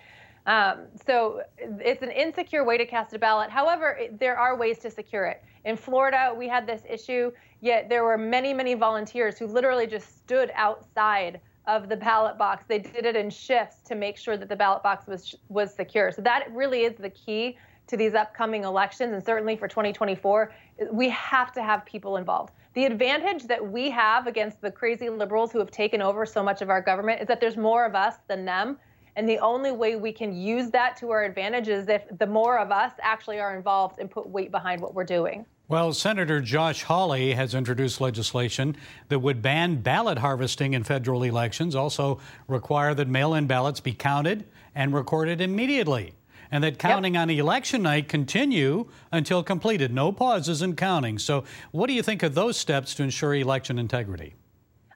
Um, 0.47 0.87
so 1.07 1.43
it's 1.59 2.03
an 2.03 2.11
insecure 2.11 2.65
way 2.65 2.77
to 2.77 2.85
cast 2.85 3.15
a 3.15 3.19
ballot. 3.19 3.51
However, 3.51 3.87
it, 3.93 4.19
there 4.19 4.37
are 4.37 4.57
ways 4.57 4.79
to 4.81 4.91
secure 4.91 5.25
it. 5.25 5.43
In 5.65 5.77
Florida, 5.77 6.35
we 6.37 6.47
had 6.49 6.67
this 6.67 6.83
issue, 6.89 7.33
yet 7.61 7.89
there 7.89 8.05
were 8.05 8.19
many, 8.19 8.53
many 8.53 8.75
volunteers 8.75 9.39
who 9.39 9.47
literally 9.47 9.87
just 9.87 10.19
stood 10.19 10.51
outside 10.55 11.41
of 11.67 11.89
the 11.89 11.97
ballot 11.97 12.37
box. 12.37 12.65
They 12.69 12.81
did 12.81 13.07
it 13.07 13.17
in 13.17 13.31
shifts 13.31 13.77
to 13.89 13.95
make 13.95 14.19
sure 14.19 14.37
that 14.37 14.51
the 14.51 14.57
ballot 14.57 14.83
box 14.83 15.07
was 15.07 15.35
was 15.49 15.75
secure. 15.75 16.13
So 16.13 16.21
that 16.21 16.53
really 16.53 16.83
is 16.83 16.95
the 16.97 17.09
key 17.09 17.57
to 17.87 17.97
these 17.97 18.15
upcoming 18.15 18.65
elections, 18.65 19.13
and 19.13 19.25
certainly 19.25 19.57
for 19.57 19.69
2024, 19.69 20.53
we 20.93 21.09
have 21.11 21.53
to 21.53 21.63
have 21.63 21.85
people 21.85 22.17
involved. 22.17 22.53
The 22.75 22.85
advantage 22.85 23.45
that 23.45 23.65
we 23.65 23.91
have 23.91 24.27
against 24.27 24.61
the 24.61 24.71
crazy 24.71 25.09
liberals 25.09 25.53
who 25.53 25.59
have 25.59 25.71
taken 25.71 26.03
over 26.03 26.27
so 26.27 26.43
much 26.43 26.63
of 26.63 26.71
our 26.71 26.81
government 26.81 27.21
is 27.21 27.29
that 27.29 27.41
there's 27.41 27.57
more 27.57 27.85
of 27.85 27.95
us 27.95 28.17
than 28.27 28.45
them. 28.45 28.79
And 29.17 29.29
the 29.29 29.39
only 29.39 29.71
way 29.71 29.95
we 29.95 30.13
can 30.13 30.35
use 30.35 30.71
that 30.73 30.97
to 30.97 31.11
our 31.11 31.23
advantage 31.23 31.69
is 31.69 31.89
if 31.89 32.03
the 32.19 32.27
more 32.27 32.59
of 32.59 32.73
us 32.73 32.93
actually 33.01 33.39
are 33.39 33.55
involved 33.55 34.01
and 34.01 34.11
put 34.11 34.29
weight 34.29 34.51
behind 34.51 34.81
what 34.83 34.93
we're 34.93 35.05
doing. 35.05 35.47
Well, 35.69 35.93
Senator 35.93 36.41
Josh 36.41 36.83
Hawley 36.83 37.33
has 37.33 37.55
introduced 37.55 38.01
legislation 38.01 38.77
that 39.09 39.21
would 39.21 39.41
ban 39.41 39.77
ballot 39.77 40.19
harvesting 40.19 40.75
in 40.75 40.83
federal 40.83 41.23
elections, 41.23 41.77
also 41.77 42.21
require 42.49 42.93
that 42.95 43.09
mail 43.09 43.35
in 43.35 43.47
ballots 43.47 43.81
be 43.81 43.95
counted 43.95 44.47
and 44.75 44.93
recorded 44.93 45.41
immediately 45.41 46.13
and 46.51 46.65
that 46.65 46.79
counting 46.79 47.15
yep. 47.15 47.23
on 47.23 47.31
election 47.31 47.83
night 47.83 48.09
continue 48.09 48.87
until 49.13 49.43
completed. 49.43 49.93
No 49.93 50.13
pauses 50.13 50.63
in 50.63 50.77
counting. 50.77 51.19
So, 51.19 51.45
what 51.73 51.87
do 51.87 51.93
you 51.93 52.03
think 52.03 52.23
of 52.23 52.35
those 52.35 52.57
steps 52.57 52.95
to 52.97 53.03
ensure 53.03 53.35
election 53.35 53.79
integrity? 53.79 54.35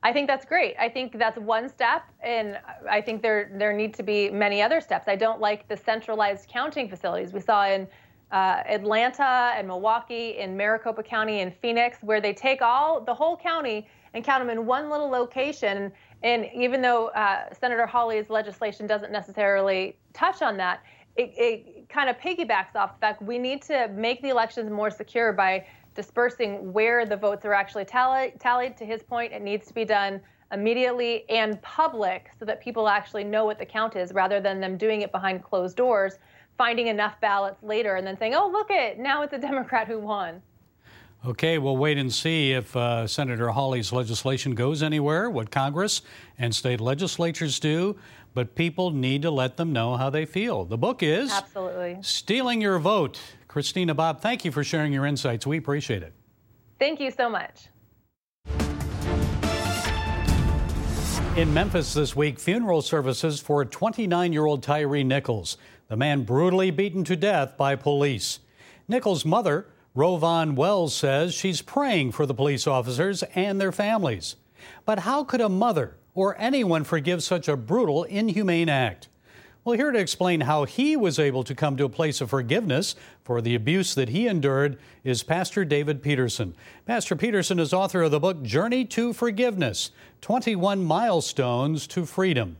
I 0.02 0.12
think 0.12 0.28
that's 0.28 0.44
great. 0.44 0.76
I 0.78 0.88
think 0.88 1.18
that's 1.18 1.38
one 1.38 1.68
step, 1.68 2.04
and 2.20 2.58
I 2.88 3.00
think 3.00 3.20
there 3.20 3.50
there 3.54 3.72
need 3.72 3.94
to 3.94 4.02
be 4.02 4.30
many 4.30 4.62
other 4.62 4.80
steps. 4.80 5.08
I 5.08 5.16
don't 5.16 5.40
like 5.40 5.66
the 5.68 5.76
centralized 5.76 6.48
counting 6.48 6.88
facilities 6.88 7.32
we 7.32 7.40
saw 7.40 7.66
in 7.66 7.88
uh, 8.30 8.62
Atlanta 8.66 9.52
and 9.56 9.66
Milwaukee, 9.66 10.38
in 10.38 10.56
Maricopa 10.56 11.02
County, 11.02 11.40
and 11.40 11.54
Phoenix, 11.54 11.98
where 12.02 12.20
they 12.20 12.32
take 12.32 12.62
all 12.62 13.00
the 13.00 13.14
whole 13.14 13.36
county 13.36 13.88
and 14.14 14.24
count 14.24 14.40
them 14.40 14.50
in 14.50 14.66
one 14.66 14.90
little 14.90 15.08
location. 15.08 15.92
And 16.22 16.46
even 16.54 16.82
though 16.82 17.08
uh, 17.08 17.52
Senator 17.52 17.86
Hawley's 17.86 18.28
legislation 18.28 18.86
doesn't 18.86 19.12
necessarily 19.12 19.96
touch 20.12 20.42
on 20.42 20.56
that, 20.58 20.82
it, 21.18 21.32
it 21.36 21.88
kind 21.88 22.08
of 22.08 22.16
piggybacks 22.16 22.76
off 22.76 22.94
the 22.94 23.00
fact 23.00 23.20
we 23.20 23.38
need 23.38 23.60
to 23.62 23.88
make 23.88 24.22
the 24.22 24.28
elections 24.28 24.70
more 24.70 24.90
secure 24.90 25.32
by 25.32 25.66
dispersing 25.94 26.72
where 26.72 27.04
the 27.04 27.16
votes 27.16 27.44
are 27.44 27.52
actually 27.52 27.84
tally, 27.84 28.32
tallied. 28.38 28.76
To 28.76 28.86
his 28.86 29.02
point, 29.02 29.32
it 29.32 29.42
needs 29.42 29.66
to 29.66 29.74
be 29.74 29.84
done 29.84 30.20
immediately 30.52 31.28
and 31.28 31.60
public 31.60 32.30
so 32.38 32.44
that 32.44 32.60
people 32.60 32.88
actually 32.88 33.24
know 33.24 33.44
what 33.44 33.58
the 33.58 33.66
count 33.66 33.96
is 33.96 34.12
rather 34.12 34.40
than 34.40 34.60
them 34.60 34.78
doing 34.78 35.02
it 35.02 35.10
behind 35.10 35.42
closed 35.42 35.76
doors, 35.76 36.18
finding 36.56 36.86
enough 36.86 37.20
ballots 37.20 37.62
later 37.64 37.96
and 37.96 38.06
then 38.06 38.16
saying, 38.16 38.34
oh, 38.34 38.48
look 38.48 38.68
it, 38.70 38.98
now 38.98 39.22
it's 39.22 39.32
a 39.32 39.38
Democrat 39.50 39.88
who 39.88 39.98
won. 39.98 40.40
Okay, 41.26 41.58
we'll 41.58 41.76
wait 41.76 41.98
and 41.98 42.12
see 42.12 42.52
if 42.52 42.74
uh, 42.76 43.06
Senator 43.06 43.48
Hawley's 43.48 43.92
legislation 43.92 44.54
goes 44.54 44.82
anywhere, 44.82 45.28
what 45.28 45.50
Congress 45.50 46.00
and 46.38 46.54
state 46.54 46.80
legislatures 46.80 47.58
do 47.58 47.96
but 48.38 48.54
people 48.54 48.92
need 48.92 49.22
to 49.22 49.32
let 49.32 49.56
them 49.56 49.72
know 49.72 49.96
how 49.96 50.10
they 50.10 50.24
feel. 50.24 50.64
The 50.64 50.78
book 50.78 51.02
is 51.02 51.32
Absolutely. 51.32 51.98
Stealing 52.02 52.60
Your 52.60 52.78
Vote. 52.78 53.18
Christina 53.48 53.94
Bobb, 53.94 54.20
thank 54.20 54.44
you 54.44 54.52
for 54.52 54.62
sharing 54.62 54.92
your 54.92 55.06
insights. 55.06 55.44
We 55.44 55.56
appreciate 55.56 56.04
it. 56.04 56.12
Thank 56.78 57.00
you 57.00 57.10
so 57.10 57.28
much. 57.28 57.66
In 61.36 61.52
Memphis 61.52 61.94
this 61.94 62.14
week, 62.14 62.38
funeral 62.38 62.80
services 62.80 63.40
for 63.40 63.64
29 63.64 64.32
year 64.32 64.46
old 64.46 64.62
Tyre 64.62 65.02
Nichols, 65.02 65.56
the 65.88 65.96
man 65.96 66.22
brutally 66.22 66.70
beaten 66.70 67.02
to 67.02 67.16
death 67.16 67.56
by 67.56 67.74
police. 67.74 68.38
Nichols' 68.86 69.24
mother, 69.24 69.66
RowVaughn 69.96 70.54
Wells, 70.54 70.94
says 70.94 71.34
she's 71.34 71.62
praying 71.62 72.12
for 72.12 72.26
the 72.26 72.34
police 72.34 72.66
officers 72.66 73.22
and 73.34 73.60
their 73.60 73.72
families. 73.72 74.36
But 74.84 75.00
how 75.00 75.24
could 75.24 75.40
a 75.40 75.48
mother 75.48 75.96
or 76.14 76.36
anyone 76.38 76.84
forgive 76.84 77.22
such 77.22 77.48
a 77.48 77.56
brutal, 77.56 78.04
inhumane 78.04 78.68
act? 78.68 79.08
Well, 79.64 79.76
here 79.76 79.90
to 79.90 79.98
explain 79.98 80.40
how 80.40 80.64
he 80.64 80.96
was 80.96 81.18
able 81.18 81.44
to 81.44 81.54
come 81.54 81.76
to 81.76 81.84
a 81.84 81.90
place 81.90 82.20
of 82.20 82.30
forgiveness 82.30 82.94
for 83.22 83.42
the 83.42 83.54
abuse 83.54 83.94
that 83.94 84.08
he 84.08 84.26
endured 84.26 84.78
is 85.04 85.22
Pastor 85.22 85.64
David 85.64 86.02
Peterson. 86.02 86.54
Pastor 86.86 87.14
Peterson 87.16 87.58
is 87.58 87.74
author 87.74 88.02
of 88.02 88.10
the 88.10 88.18
book 88.18 88.42
Journey 88.42 88.86
to 88.86 89.12
Forgiveness 89.12 89.90
21 90.22 90.82
Milestones 90.84 91.86
to 91.88 92.06
Freedom. 92.06 92.56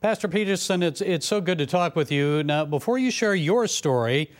Pastor 0.00 0.28
Peterson, 0.28 0.82
it's, 0.82 1.00
it's 1.00 1.26
so 1.26 1.40
good 1.40 1.58
to 1.58 1.66
talk 1.66 1.94
with 1.94 2.10
you. 2.10 2.42
Now, 2.42 2.64
before 2.64 2.98
you 2.98 3.10
share 3.10 3.34
your 3.34 3.66
story, 3.66 4.30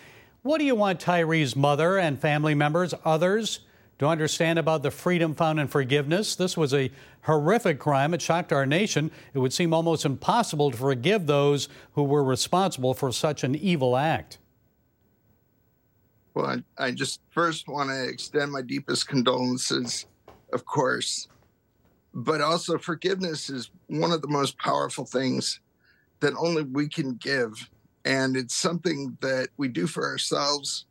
what 0.42 0.58
do 0.58 0.64
you 0.64 0.74
want 0.74 1.00
Tyre's 1.00 1.56
mother 1.56 1.98
and 1.98 2.20
family 2.20 2.54
members, 2.54 2.94
others, 3.04 3.60
to 3.98 4.06
understand 4.06 4.58
about 4.58 4.82
the 4.82 4.90
freedom 4.90 5.34
found 5.34 5.58
in 5.58 5.66
forgiveness. 5.66 6.36
This 6.36 6.56
was 6.56 6.72
a 6.72 6.90
horrific 7.22 7.78
crime. 7.78 8.14
It 8.14 8.22
shocked 8.22 8.52
our 8.52 8.64
nation. 8.64 9.10
It 9.34 9.40
would 9.40 9.52
seem 9.52 9.74
almost 9.74 10.04
impossible 10.04 10.70
to 10.70 10.76
forgive 10.76 11.26
those 11.26 11.68
who 11.92 12.04
were 12.04 12.22
responsible 12.22 12.94
for 12.94 13.10
such 13.10 13.42
an 13.42 13.56
evil 13.56 13.96
act. 13.96 14.38
Well, 16.34 16.46
I, 16.78 16.84
I 16.86 16.90
just 16.92 17.20
first 17.30 17.66
want 17.66 17.90
to 17.90 18.08
extend 18.08 18.52
my 18.52 18.62
deepest 18.62 19.08
condolences, 19.08 20.06
of 20.52 20.64
course. 20.64 21.26
But 22.14 22.40
also, 22.40 22.78
forgiveness 22.78 23.50
is 23.50 23.70
one 23.88 24.12
of 24.12 24.22
the 24.22 24.28
most 24.28 24.56
powerful 24.58 25.04
things 25.04 25.60
that 26.20 26.34
only 26.38 26.62
we 26.62 26.88
can 26.88 27.14
give. 27.14 27.68
And 28.08 28.38
it's 28.38 28.54
something 28.54 29.18
that 29.20 29.48
we 29.58 29.68
do 29.68 29.86
for 29.86 30.06
ourselves, 30.06 30.86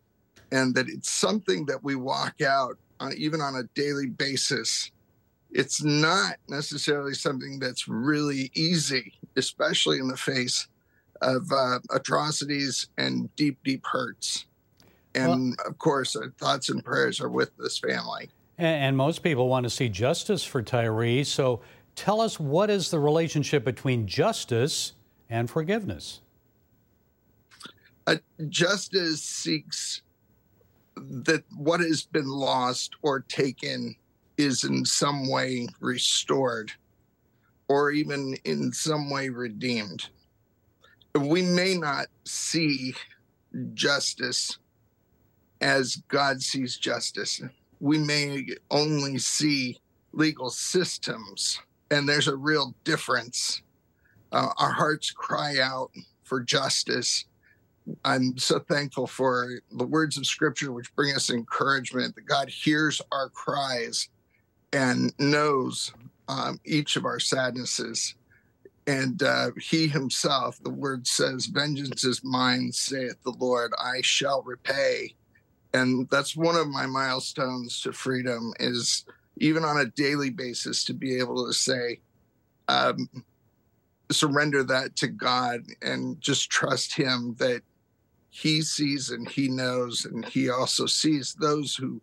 and 0.52 0.76
that 0.76 0.88
it's 0.88 1.10
something 1.10 1.66
that 1.66 1.84
we 1.84 1.96
walk 1.96 2.42
out 2.42 2.78
on, 3.00 3.14
even 3.18 3.42
on 3.42 3.56
a 3.56 3.64
daily 3.74 4.06
basis, 4.06 4.92
it's 5.50 5.84
not 5.84 6.36
necessarily 6.48 7.16
something 7.16 7.58
that's 7.58 7.88
really 7.88 8.52
easy, 8.54 9.14
especially 9.36 9.98
in 9.98 10.08
the 10.08 10.16
face 10.16 10.68
of 11.24 11.52
uh, 11.52 11.80
atrocities 11.90 12.88
and 13.00 13.36
deep, 13.36 13.58
deep 13.64 13.84
hurts. 13.84 14.46
And 15.16 15.56
well, 15.58 15.68
of 15.68 15.80
course, 15.80 16.16
our 16.16 16.30
thoughts 16.38 16.70
and 16.70 16.86
prayers 16.86 17.20
are 17.20 17.30
with 17.30 17.50
this 17.58 17.80
family. 17.80 18.30
And, 18.60 18.84
and 18.84 18.98
most 18.98 19.24
people 19.24 19.48
want 19.48 19.64
to 19.64 19.72
see 19.72 19.90
justice 19.90 20.44
for 20.44 20.62
Tyre. 20.62 21.24
So 21.24 21.62
tell 21.96 22.22
us 22.22 22.40
what 22.40 22.70
is 22.70 22.92
the 22.92 23.00
relationship 23.00 23.66
between 23.66 24.06
justice 24.06 24.94
and 25.32 25.50
forgiveness? 25.50 26.22
Uh, 28.08 28.16
justice 28.50 29.22
seeks 29.22 30.02
that 30.96 31.44
what 31.56 31.80
has 31.82 32.04
been 32.04 32.28
lost 32.28 32.96
or 33.04 33.20
taken 33.20 33.96
is 34.38 34.64
in 34.64 34.86
some 34.86 35.30
way 35.30 35.68
restored 35.82 36.72
or 37.68 37.92
even 37.92 38.36
in 38.46 38.72
some 38.72 39.10
way 39.10 39.30
redeemed. 39.30 40.10
We 41.20 41.42
may 41.42 41.76
not 41.76 42.08
see 42.24 42.96
justice 43.74 44.58
as 45.60 45.98
God 46.08 46.42
sees 46.42 46.78
justice. 46.78 47.42
We 47.80 47.98
may 47.98 48.48
only 48.72 49.18
see 49.18 49.80
legal 50.14 50.50
systems, 50.50 51.60
and 51.92 52.08
there's 52.08 52.28
a 52.28 52.36
real 52.36 52.74
difference 52.84 53.62
uh, 54.32 54.50
our 54.58 54.72
hearts 54.72 55.12
cry 55.12 55.58
out 55.62 55.92
for 56.24 56.42
justice. 56.42 57.26
I'm 58.04 58.38
so 58.38 58.60
thankful 58.60 59.08
for 59.08 59.62
the 59.72 59.86
words 59.86 60.18
of 60.18 60.26
scripture 60.26 60.72
which 60.72 60.96
bring 60.96 61.16
us 61.16 61.30
encouragement 61.30 62.16
that 62.16 62.26
God 62.26 62.50
hears 62.50 63.02
our 63.12 63.30
cries 63.30 64.10
and 64.74 65.14
knows 65.20 65.94
um, 66.28 66.60
each 66.66 66.96
of 66.96 67.06
our 67.06 67.20
sadnesses. 67.20 68.16
And 68.86 69.22
uh, 69.22 69.52
he 69.60 69.88
himself, 69.88 70.62
the 70.64 70.70
word 70.70 71.08
says, 71.08 71.46
Vengeance 71.48 72.04
is 72.04 72.24
mine, 72.24 72.72
saith 72.72 73.22
the 73.24 73.36
Lord, 73.38 73.74
I 73.78 74.02
shall 74.02 74.42
repay. 74.44 75.14
And 75.74 76.10
that's 76.10 76.36
one 76.36 76.56
of 76.56 76.68
my 76.70 76.86
milestones 76.86 77.82
to 77.82 77.92
freedom 77.92 78.54
is 78.60 79.06
even 79.38 79.64
on 79.64 79.78
a 79.78 79.86
daily 79.86 80.30
basis 80.30 80.84
to 80.86 80.94
be 80.94 81.20
able 81.20 81.46
to 81.46 81.54
say, 81.54 82.00
um, 82.70 83.10
surrender 84.12 84.64
that 84.64 84.96
to 84.98 85.08
God 85.08 85.62
and 85.82 86.20
just 86.22 86.50
trust 86.50 86.96
Him 86.96 87.36
that 87.40 87.62
He 88.40 88.62
sees 88.62 89.10
and 89.10 89.28
He 89.28 89.48
knows, 89.48 90.06
and 90.06 90.24
He 90.24 90.50
also 90.50 90.86
sees 90.86 91.34
those 91.34 91.76
who 91.76 92.02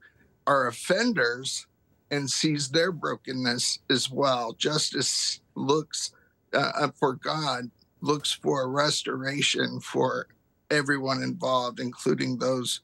are 0.49 0.67
offenders 0.67 1.67
and 2.11 2.29
sees 2.29 2.69
their 2.69 2.91
brokenness 2.91 3.79
as 3.88 4.11
well. 4.11 4.53
Justice 4.55 5.41
looks 5.55 6.11
uh, 6.53 6.88
for 6.99 7.14
God, 7.14 7.71
looks 8.00 8.33
for 8.33 8.69
restoration 8.69 9.79
for 9.79 10.26
everyone 10.73 11.23
involved, 11.23 11.79
including 11.79 12.38
those 12.38 12.81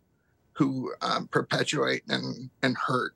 who 0.53 0.93
um, 1.03 1.27
perpetuate 1.27 2.03
and, 2.09 2.51
and 2.63 2.77
hurt. 2.77 3.15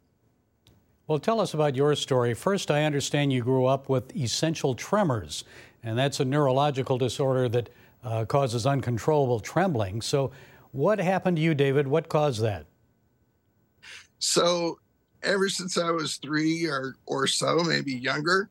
Well, 1.06 1.20
tell 1.20 1.40
us 1.40 1.54
about 1.54 1.76
your 1.76 1.94
story. 1.94 2.34
First, 2.34 2.72
I 2.72 2.84
understand 2.84 3.32
you 3.32 3.42
grew 3.42 3.66
up 3.66 3.88
with 3.88 4.16
essential 4.16 4.74
tremors, 4.74 5.44
and 5.82 5.96
that's 5.96 6.18
a 6.18 6.24
neurological 6.24 6.98
disorder 6.98 7.48
that 7.50 7.68
uh, 8.04 8.24
causes 8.24 8.66
uncontrollable 8.66 9.40
trembling. 9.40 10.02
So, 10.02 10.30
what 10.72 10.98
happened 10.98 11.36
to 11.36 11.42
you, 11.42 11.54
David? 11.54 11.86
What 11.86 12.08
caused 12.08 12.42
that? 12.42 12.66
So, 14.18 14.78
ever 15.22 15.48
since 15.48 15.78
I 15.78 15.90
was 15.90 16.16
three 16.16 16.66
or, 16.66 16.96
or 17.06 17.26
so, 17.26 17.62
maybe 17.62 17.92
younger, 17.92 18.50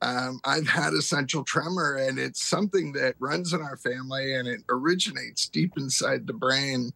um, 0.00 0.40
I've 0.44 0.68
had 0.68 0.92
essential 0.92 1.44
tremor, 1.44 1.96
and 1.96 2.18
it's 2.18 2.42
something 2.42 2.92
that 2.92 3.16
runs 3.18 3.52
in 3.52 3.60
our 3.60 3.76
family 3.76 4.34
and 4.34 4.46
it 4.46 4.62
originates 4.68 5.48
deep 5.48 5.72
inside 5.76 6.26
the 6.26 6.32
brain. 6.32 6.92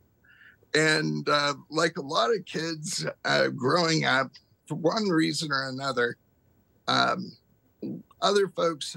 And 0.75 1.29
uh, 1.29 1.55
like 1.69 1.97
a 1.97 2.03
lot 2.03 2.31
of 2.31 2.45
kids 2.47 3.05
uh, 3.25 3.49
growing 3.49 4.05
up, 4.05 4.31
for 4.67 4.77
one 4.77 5.09
reason 5.09 5.51
or 5.51 5.69
another, 5.69 6.17
um, 6.87 7.33
other 8.23 8.49
folks 8.49 8.97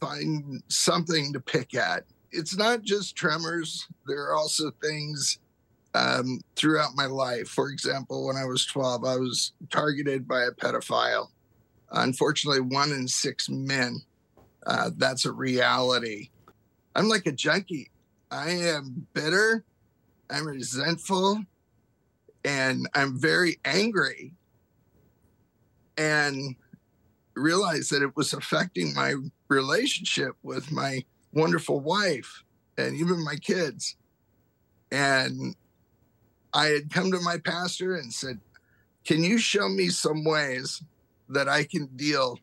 find 0.00 0.62
something 0.68 1.32
to 1.32 1.40
pick 1.40 1.74
at. 1.74 2.04
It's 2.32 2.56
not 2.56 2.82
just 2.82 3.14
tremors, 3.14 3.86
there 4.06 4.22
are 4.24 4.34
also 4.34 4.70
things 4.82 5.38
um, 5.94 6.40
throughout 6.56 6.96
my 6.96 7.06
life. 7.06 7.48
For 7.48 7.68
example, 7.68 8.26
when 8.26 8.36
I 8.36 8.44
was 8.44 8.64
12, 8.66 9.04
I 9.04 9.16
was 9.16 9.52
targeted 9.70 10.26
by 10.26 10.44
a 10.44 10.50
pedophile. 10.50 11.28
Unfortunately, 11.90 12.60
one 12.60 12.90
in 12.92 13.06
six 13.06 13.48
men. 13.48 14.00
Uh, 14.66 14.90
that's 14.96 15.24
a 15.24 15.32
reality. 15.32 16.30
I'm 16.94 17.08
like 17.08 17.26
a 17.26 17.32
junkie. 17.32 17.90
I 18.30 18.50
am 18.50 19.06
bitter. 19.12 19.64
I'm 20.30 20.46
resentful. 20.46 21.42
And 22.44 22.88
I'm 22.94 23.20
very 23.20 23.58
angry 23.64 24.32
and 25.98 26.56
realized 27.34 27.92
that 27.92 28.02
it 28.02 28.16
was 28.16 28.32
affecting 28.32 28.94
my 28.94 29.14
relationship 29.48 30.34
with 30.42 30.72
my 30.72 31.04
wonderful 31.32 31.80
wife 31.80 32.42
and 32.78 32.94
even 32.94 33.24
my 33.24 33.36
kids. 33.36 33.96
And 34.90 35.54
I 36.52 36.66
had 36.66 36.90
come 36.90 37.10
to 37.12 37.20
my 37.20 37.38
pastor 37.38 37.96
and 37.96 38.12
said, 38.12 38.38
Can 39.04 39.22
you 39.22 39.38
show 39.38 39.68
me 39.68 39.88
some 39.88 40.24
ways 40.24 40.82
that 41.28 41.48
I 41.48 41.64
can 41.64 41.86
deal 41.96 42.38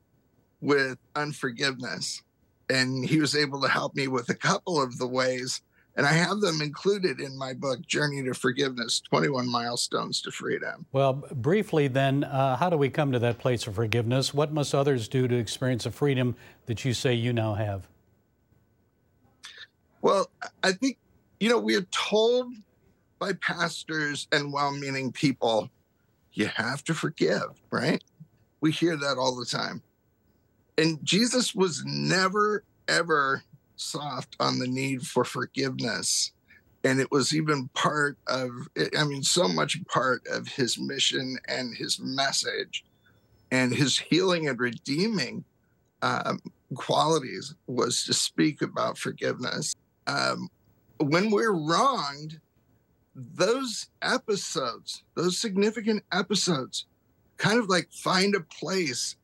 with 0.62 0.98
unforgiveness? 1.16 2.24
And 2.70 3.06
he 3.06 3.20
was 3.20 3.36
able 3.36 3.62
to 3.62 3.68
help 3.68 3.96
me 3.96 4.08
with 4.08 4.30
a 4.30 4.36
couple 4.36 4.82
of 4.82 4.98
the 4.98 5.08
ways 5.08 5.62
and 6.00 6.08
I 6.08 6.14
have 6.14 6.40
them 6.40 6.62
included 6.62 7.20
in 7.20 7.38
my 7.38 7.54
book, 7.54 7.86
Journey 7.86 8.24
to 8.24 8.34
Forgiveness 8.34 9.02
21 9.02 9.50
Milestones 9.50 10.22
to 10.22 10.32
Freedom. 10.32 10.86
Well, 10.94 11.14
briefly 11.34 11.90
then, 11.90 12.24
uh, 12.24 12.56
how 12.56 12.70
do 12.70 12.78
we 12.78 12.90
come 12.90 13.12
to 13.12 13.20
that 13.20 13.38
place 13.38 13.68
of 13.68 13.76
forgiveness? 13.76 14.34
What 14.34 14.54
must 14.54 14.74
others 14.74 15.10
do 15.10 15.28
to 15.28 15.36
experience 15.36 15.84
the 15.84 15.92
freedom 15.92 16.38
that 16.68 16.86
you 16.86 16.94
say 16.94 17.14
you 17.14 17.34
now 17.34 17.56
have? 17.56 17.86
Well, 20.02 20.30
I 20.64 20.72
think, 20.72 20.98
you 21.40 21.50
know, 21.50 21.60
we're 21.60 21.88
told 21.92 22.54
by 23.20 23.34
pastors 23.34 24.28
and 24.32 24.54
well 24.54 24.72
meaning 24.72 25.12
people, 25.12 25.70
you 26.34 26.48
have 26.48 26.84
to 26.86 26.94
forgive, 26.94 27.62
right? 27.72 28.04
We 28.62 28.72
hear 28.72 28.96
that 28.96 29.18
all 29.18 29.36
the 29.36 29.46
time. 29.46 29.82
And 30.78 31.04
Jesus 31.04 31.54
was 31.54 31.84
never, 31.86 32.64
ever 32.88 33.44
soft 33.76 34.36
on 34.40 34.60
the 34.60 34.68
need 34.68 35.06
for 35.06 35.26
forgiveness. 35.26 36.32
And 36.86 37.02
it 37.02 37.12
was 37.12 37.36
even 37.36 37.68
part 37.74 38.18
of, 38.28 38.52
I 38.98 39.04
mean, 39.04 39.24
so 39.24 39.50
much 39.50 39.78
part 39.88 40.22
of 40.32 40.48
his 40.48 40.80
mission 40.80 41.38
and 41.50 41.76
his 41.76 42.00
message 42.00 42.86
and 43.52 43.74
his 43.74 44.00
healing 44.00 44.48
and 44.48 44.58
redeeming 44.60 45.44
um, 46.02 46.40
qualities 46.76 47.56
was 47.68 48.06
to 48.06 48.14
speak 48.14 48.62
about 48.62 48.98
forgiveness. 48.98 49.76
Um, 50.10 50.50
when 50.98 51.30
we're 51.30 51.54
wronged, 51.54 52.40
those 53.16 53.90
episodes, 54.02 55.04
those 55.16 55.38
significant 55.38 56.04
episodes, 56.12 56.86
kind 57.38 57.60
of 57.60 57.70
like 57.70 57.92
find 57.92 58.36
a 58.36 58.42
place 58.42 59.16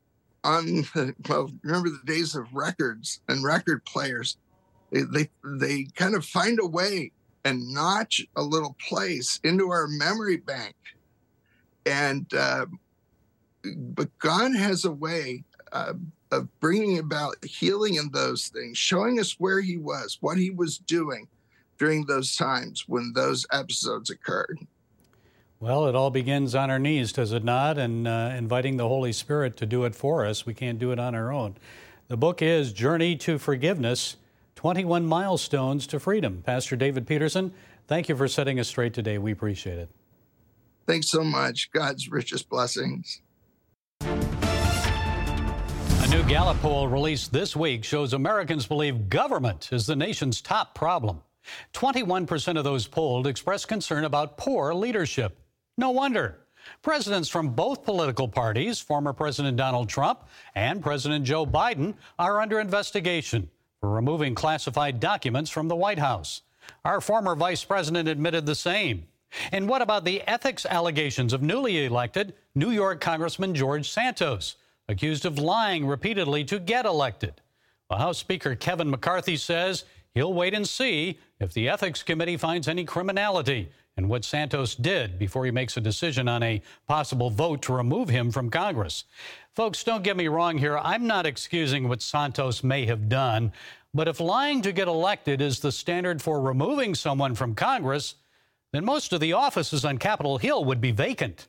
on 0.44 0.66
the, 0.94 1.16
well, 1.28 1.52
remember 1.64 1.90
the 1.90 2.02
days 2.06 2.36
of 2.36 2.54
records 2.54 3.22
and 3.28 3.44
record 3.44 3.84
players? 3.86 4.38
They 4.92 5.30
they 5.44 5.88
kind 5.96 6.16
of 6.16 6.24
find 6.24 6.60
a 6.62 6.68
way 6.68 7.12
and 7.44 7.74
notch 7.74 8.26
a 8.36 8.42
little 8.42 8.76
place 8.88 9.40
into 9.44 9.70
our 9.70 9.88
memory 9.88 10.38
bank. 10.38 10.76
And 11.86 12.32
uh, 12.34 12.68
but 13.76 14.10
god 14.20 14.56
has 14.56 14.86
a 14.86 14.92
way 14.92 15.44
uh, 15.76 15.94
of 16.32 16.60
bringing 16.60 16.98
about 17.00 17.36
healing 17.46 17.96
in 17.96 18.10
those 18.12 18.48
things 18.48 18.78
showing 18.78 19.20
us 19.20 19.36
where 19.40 19.62
he 19.62 19.78
was 19.78 20.18
what 20.22 20.38
he 20.38 20.50
was 20.50 20.78
doing 20.80 21.28
during 21.78 22.06
those 22.06 22.36
times 22.36 22.86
when 22.88 23.12
those 23.14 23.46
episodes 23.52 24.10
occurred 24.10 24.60
well, 25.60 25.88
it 25.88 25.96
all 25.96 26.12
begins 26.12 26.54
on 26.54 26.70
our 26.70 26.78
knees, 26.78 27.14
does 27.14 27.32
it 27.32 27.44
not? 27.44 27.78
And 27.78 28.08
uh, 28.08 28.34
inviting 28.38 28.78
the 28.78 28.88
Holy 28.88 29.14
Spirit 29.14 29.56
to 29.58 29.66
do 29.66 29.86
it 29.86 29.96
for 29.96 30.26
us. 30.26 30.46
We 30.46 30.54
can't 30.54 30.78
do 30.78 30.92
it 30.92 31.00
on 31.00 31.16
our 31.16 31.32
own. 31.32 31.56
The 32.08 32.18
book 32.18 32.42
is 32.42 32.74
Journey 32.74 33.16
to 33.18 33.40
Forgiveness 33.40 34.18
21 34.56 35.06
milestones 35.06 35.88
to 35.88 36.00
freedom. 36.00 36.44
Pastor 36.46 36.76
David 36.76 37.08
Peterson, 37.08 37.54
thank 37.88 38.10
you 38.10 38.16
for 38.16 38.28
setting 38.28 38.60
us 38.60 38.68
straight 38.68 38.94
today. 38.94 39.18
We 39.18 39.32
appreciate 39.32 39.80
it. 39.80 39.90
Thanks 40.88 41.10
so 41.10 41.24
much. 41.24 41.72
God's 41.72 42.10
richest 42.10 42.50
blessings. 42.50 43.22
New 46.16 46.24
Gallup 46.30 46.58
poll 46.62 46.88
released 46.88 47.34
this 47.34 47.58
week 47.58 47.84
shows 47.84 48.14
Americans 48.14 48.66
believe 48.66 49.10
government 49.10 49.68
is 49.74 49.86
the 49.86 49.98
nation's 49.98 50.40
top 50.40 50.74
problem. 50.74 51.22
21% 51.74 52.58
of 52.58 52.64
those 52.64 52.88
polled 52.88 53.28
expressed 53.28 53.68
concern 53.68 54.06
about 54.06 54.38
poor 54.38 54.74
leadership. 54.74 55.38
No 55.78 55.90
wonder. 55.90 56.40
Presidents 56.82 57.28
from 57.28 57.50
both 57.50 57.84
political 57.84 58.30
parties, 58.30 58.80
former 58.80 59.12
President 59.12 59.58
Donald 59.58 59.90
Trump 59.90 60.24
and 60.56 60.82
President 60.82 61.26
Joe 61.26 61.46
Biden, 61.46 61.96
are 62.18 62.40
under 62.40 62.62
investigation 62.62 63.50
for 63.82 63.90
removing 63.90 64.36
classified 64.36 65.02
documents 65.02 65.52
from 65.52 65.68
the 65.68 65.76
White 65.76 66.00
House. 66.00 66.44
Our 66.86 67.02
former 67.02 67.36
vice 67.36 67.66
president 67.66 68.08
admitted 68.08 68.46
the 68.46 68.56
same. 68.56 69.06
And 69.52 69.68
what 69.68 69.82
about 69.82 70.06
the 70.06 70.22
ethics 70.22 70.66
allegations 70.66 71.34
of 71.34 71.42
newly 71.42 71.84
elected 71.84 72.36
New 72.56 72.72
York 72.72 73.02
Congressman 73.02 73.54
George 73.54 73.90
Santos, 73.90 74.56
accused 74.88 75.26
of 75.26 75.40
lying 75.40 75.86
repeatedly 75.86 76.44
to 76.46 76.60
get 76.60 76.86
elected? 76.86 77.42
Well, 77.90 78.00
House 78.00 78.18
Speaker 78.18 78.56
Kevin 78.56 78.90
McCarthy 78.90 79.38
says 79.38 79.86
he'll 80.14 80.34
wait 80.34 80.54
and 80.54 80.68
see 80.68 81.20
if 81.40 81.54
the 81.54 81.70
Ethics 81.70 82.04
Committee 82.04 82.38
finds 82.38 82.68
any 82.68 82.84
criminality 82.86 83.70
in 83.98 84.08
what 84.08 84.26
Santos 84.26 84.76
did 84.76 85.18
before 85.18 85.46
he 85.46 85.52
makes 85.52 85.78
a 85.78 85.82
decision 85.82 86.28
on 86.28 86.44
a 86.44 86.62
possible 86.88 87.30
vote 87.30 87.62
to 87.64 87.74
remove 87.74 88.10
him 88.10 88.32
from 88.32 88.50
Congress. 88.50 89.06
Folks, 89.54 89.84
don't 89.84 90.04
get 90.04 90.18
me 90.18 90.28
wrong 90.28 90.58
here. 90.58 90.78
I'm 90.78 91.08
not 91.08 91.26
excusing 91.26 91.88
what 91.88 92.02
Santos 92.02 92.64
may 92.64 92.86
have 92.86 93.08
done, 93.08 93.54
but 93.94 94.08
if 94.08 94.20
lying 94.20 94.62
to 94.64 94.74
get 94.74 94.90
elected 94.90 95.42
is 95.42 95.60
the 95.60 95.72
standard 95.72 96.22
for 96.22 96.42
removing 96.42 96.94
someone 96.96 97.36
from 97.36 97.56
Congress, 97.56 98.16
then 98.74 98.84
most 98.84 99.14
of 99.14 99.22
the 99.22 99.32
offices 99.32 99.86
on 99.86 99.98
Capitol 99.98 100.38
Hill 100.38 100.66
would 100.66 100.82
be 100.82 100.92
vacant. 100.92 101.48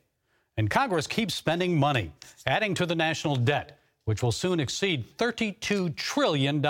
And 0.56 0.70
Congress 0.70 1.06
keeps 1.06 1.34
spending 1.34 1.78
money, 1.78 2.12
adding 2.46 2.74
to 2.74 2.86
the 2.86 2.94
national 2.94 3.36
debt, 3.36 3.78
which 4.06 4.22
will 4.22 4.32
soon 4.32 4.60
exceed 4.60 5.18
$32 5.18 5.94
trillion. 5.96 6.64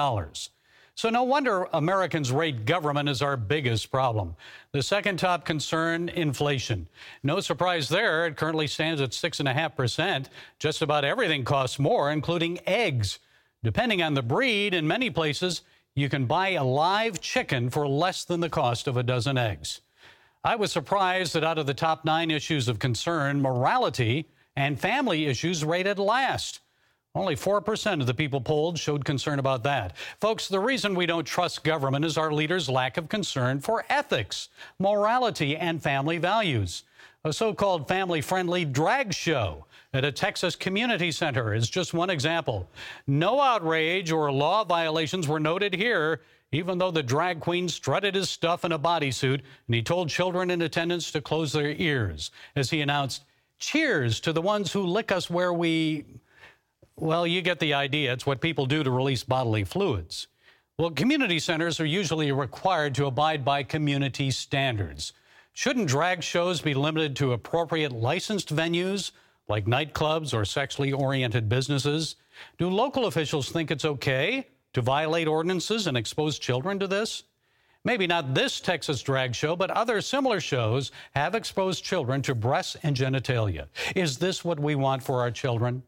So, 0.96 1.10
no 1.10 1.24
wonder 1.24 1.68
Americans 1.74 2.32
rate 2.32 2.64
government 2.64 3.10
as 3.10 3.20
our 3.20 3.36
biggest 3.36 3.90
problem. 3.90 4.34
The 4.72 4.82
second 4.82 5.18
top 5.18 5.44
concern 5.44 6.08
inflation. 6.08 6.88
No 7.22 7.40
surprise 7.40 7.90
there. 7.90 8.26
It 8.26 8.36
currently 8.36 8.66
stands 8.66 9.02
at 9.02 9.10
6.5%. 9.10 10.26
Just 10.58 10.80
about 10.80 11.04
everything 11.04 11.44
costs 11.44 11.78
more, 11.78 12.10
including 12.10 12.60
eggs. 12.66 13.18
Depending 13.62 14.02
on 14.02 14.14
the 14.14 14.22
breed, 14.22 14.72
in 14.72 14.88
many 14.88 15.10
places, 15.10 15.60
you 15.94 16.08
can 16.08 16.24
buy 16.24 16.50
a 16.50 16.64
live 16.64 17.20
chicken 17.20 17.68
for 17.68 17.86
less 17.86 18.24
than 18.24 18.40
the 18.40 18.48
cost 18.48 18.88
of 18.88 18.96
a 18.96 19.02
dozen 19.02 19.36
eggs. 19.36 19.82
I 20.46 20.54
was 20.54 20.70
surprised 20.70 21.32
that 21.32 21.42
out 21.42 21.58
of 21.58 21.66
the 21.66 21.74
top 21.74 22.04
nine 22.04 22.30
issues 22.30 22.68
of 22.68 22.78
concern, 22.78 23.42
morality 23.42 24.28
and 24.54 24.78
family 24.78 25.26
issues 25.26 25.64
rated 25.64 25.98
last. 25.98 26.60
Only 27.16 27.34
4% 27.34 28.00
of 28.00 28.06
the 28.06 28.14
people 28.14 28.40
polled 28.40 28.78
showed 28.78 29.04
concern 29.04 29.40
about 29.40 29.64
that. 29.64 29.96
Folks, 30.20 30.46
the 30.46 30.60
reason 30.60 30.94
we 30.94 31.04
don't 31.04 31.26
trust 31.26 31.64
government 31.64 32.04
is 32.04 32.16
our 32.16 32.32
leaders' 32.32 32.68
lack 32.68 32.96
of 32.96 33.08
concern 33.08 33.58
for 33.58 33.84
ethics, 33.88 34.48
morality, 34.78 35.56
and 35.56 35.82
family 35.82 36.18
values. 36.18 36.84
A 37.24 37.32
so 37.32 37.52
called 37.52 37.88
family 37.88 38.20
friendly 38.20 38.64
drag 38.64 39.12
show 39.12 39.66
at 39.92 40.04
a 40.04 40.12
Texas 40.12 40.54
community 40.54 41.10
center 41.10 41.54
is 41.54 41.68
just 41.68 41.92
one 41.92 42.08
example. 42.08 42.70
No 43.08 43.40
outrage 43.40 44.12
or 44.12 44.30
law 44.30 44.62
violations 44.62 45.26
were 45.26 45.40
noted 45.40 45.74
here, 45.74 46.20
even 46.52 46.78
though 46.78 46.90
the 46.90 47.02
drag 47.02 47.40
queen 47.40 47.68
strutted 47.68 48.14
his 48.14 48.30
stuff 48.30 48.64
in 48.64 48.72
a 48.72 48.78
bodysuit 48.78 49.40
and 49.66 49.74
he 49.74 49.82
told 49.82 50.08
children 50.08 50.50
in 50.50 50.62
attendance 50.62 51.10
to 51.10 51.20
close 51.20 51.52
their 51.52 51.70
ears 51.70 52.30
as 52.54 52.70
he 52.70 52.80
announced, 52.80 53.24
Cheers 53.58 54.20
to 54.20 54.32
the 54.34 54.42
ones 54.42 54.70
who 54.70 54.82
lick 54.82 55.10
us 55.10 55.30
where 55.30 55.52
we 55.52 56.04
well, 56.98 57.26
you 57.26 57.42
get 57.42 57.58
the 57.58 57.74
idea. 57.74 58.12
It's 58.12 58.24
what 58.24 58.40
people 58.40 58.64
do 58.64 58.82
to 58.82 58.90
release 58.90 59.22
bodily 59.22 59.64
fluids. 59.64 60.28
Well, 60.78 60.90
community 60.90 61.38
centers 61.38 61.78
are 61.78 61.86
usually 61.86 62.32
required 62.32 62.94
to 62.94 63.06
abide 63.06 63.44
by 63.44 63.62
community 63.62 64.30
standards. 64.30 65.12
Shouldn't 65.52 65.88
drag 65.88 66.22
shows 66.22 66.62
be 66.62 66.72
limited 66.72 67.14
to 67.16 67.32
appropriate 67.32 67.92
licensed 67.92 68.54
venues 68.54 69.12
like 69.48 69.66
nightclubs 69.66 70.32
or 70.32 70.46
sexually 70.46 70.92
oriented 70.92 71.50
businesses? 71.50 72.16
Do 72.58 72.70
local 72.70 73.06
officials 73.06 73.50
think 73.50 73.70
it's 73.70 73.84
okay 73.84 74.46
to 74.76 74.82
violate 74.82 75.26
ordinances 75.26 75.86
and 75.86 75.96
expose 75.96 76.38
children 76.38 76.78
to 76.78 76.86
this? 76.86 77.22
Maybe 77.82 78.06
not 78.06 78.34
this 78.34 78.60
Texas 78.60 79.02
drag 79.02 79.34
show, 79.34 79.56
but 79.56 79.70
other 79.70 80.02
similar 80.02 80.38
shows 80.38 80.92
have 81.14 81.34
exposed 81.34 81.82
children 81.82 82.20
to 82.20 82.34
breasts 82.34 82.76
and 82.82 82.94
genitalia. 82.94 83.68
Is 83.94 84.18
this 84.18 84.44
what 84.44 84.60
we 84.60 84.74
want 84.74 85.02
for 85.02 85.22
our 85.22 85.30
children? 85.30 85.82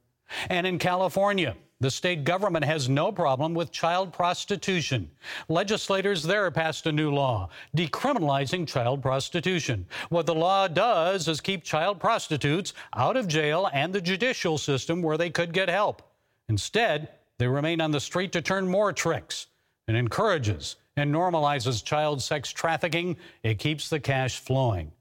And 0.48 0.66
in 0.66 0.78
California, 0.78 1.54
the 1.80 1.90
state 1.90 2.24
government 2.24 2.64
has 2.64 2.88
no 2.88 3.12
problem 3.12 3.52
with 3.52 3.70
child 3.70 4.10
prostitution. 4.10 5.10
Legislators 5.50 6.22
there 6.22 6.50
passed 6.50 6.86
a 6.86 6.92
new 6.92 7.12
law 7.12 7.50
decriminalizing 7.76 8.66
child 8.66 9.02
prostitution. 9.02 9.86
What 10.08 10.24
the 10.24 10.34
law 10.34 10.66
does 10.66 11.28
is 11.28 11.42
keep 11.42 11.62
child 11.62 12.00
prostitutes 12.00 12.72
out 12.96 13.18
of 13.18 13.28
jail 13.28 13.68
and 13.74 13.92
the 13.92 14.00
judicial 14.00 14.56
system 14.56 15.02
where 15.02 15.18
they 15.18 15.28
could 15.28 15.52
get 15.52 15.68
help. 15.68 16.10
Instead, 16.48 17.10
they 17.38 17.46
remain 17.46 17.80
on 17.80 17.90
the 17.90 18.00
street 18.00 18.32
to 18.32 18.42
turn 18.42 18.68
more 18.68 18.92
tricks 18.92 19.46
and 19.86 19.96
encourages 19.96 20.76
and 20.96 21.14
normalizes 21.14 21.84
child 21.84 22.20
sex 22.20 22.50
trafficking. 22.50 23.16
It 23.42 23.58
keeps 23.58 23.88
the 23.88 24.00
cash 24.00 24.38
flowing. 24.38 24.92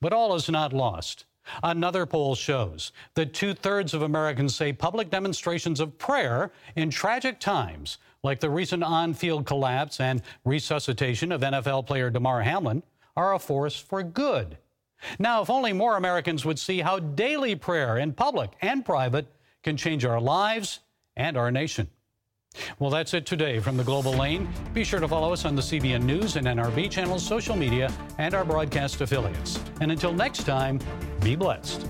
But 0.00 0.12
all 0.12 0.34
is 0.34 0.48
not 0.48 0.72
lost. 0.72 1.24
Another 1.62 2.06
poll 2.06 2.34
shows 2.34 2.92
that 3.14 3.34
two 3.34 3.54
thirds 3.54 3.94
of 3.94 4.02
Americans 4.02 4.54
say 4.54 4.72
public 4.72 5.10
demonstrations 5.10 5.80
of 5.80 5.98
prayer 5.98 6.52
in 6.76 6.90
tragic 6.90 7.40
times, 7.40 7.98
like 8.22 8.40
the 8.40 8.50
recent 8.50 8.84
on 8.84 9.14
field 9.14 9.46
collapse 9.46 10.00
and 10.00 10.22
resuscitation 10.44 11.32
of 11.32 11.40
NFL 11.40 11.86
player 11.86 12.10
Damar 12.10 12.42
Hamlin, 12.42 12.82
are 13.16 13.34
a 13.34 13.38
force 13.38 13.76
for 13.76 14.02
good. 14.02 14.58
Now, 15.18 15.40
if 15.40 15.48
only 15.48 15.72
more 15.72 15.96
Americans 15.96 16.44
would 16.44 16.58
see 16.58 16.80
how 16.80 16.98
daily 16.98 17.56
prayer 17.56 17.96
in 17.96 18.12
public 18.12 18.52
and 18.60 18.84
private 18.84 19.26
can 19.62 19.76
change 19.76 20.04
our 20.04 20.20
lives 20.20 20.80
and 21.16 21.36
our 21.36 21.50
nation. 21.50 21.88
Well, 22.78 22.90
that's 22.90 23.14
it 23.14 23.26
today 23.26 23.60
from 23.60 23.76
the 23.76 23.84
Global 23.84 24.12
Lane. 24.12 24.48
Be 24.74 24.82
sure 24.82 25.00
to 25.00 25.06
follow 25.06 25.32
us 25.32 25.44
on 25.44 25.54
the 25.54 25.62
CBN 25.62 26.02
News 26.02 26.36
and 26.36 26.46
NRB 26.46 26.90
channels, 26.90 27.24
social 27.24 27.54
media, 27.56 27.92
and 28.18 28.34
our 28.34 28.44
broadcast 28.44 29.00
affiliates. 29.00 29.60
And 29.80 29.92
until 29.92 30.12
next 30.12 30.44
time, 30.44 30.80
be 31.22 31.36
blessed. 31.36 31.86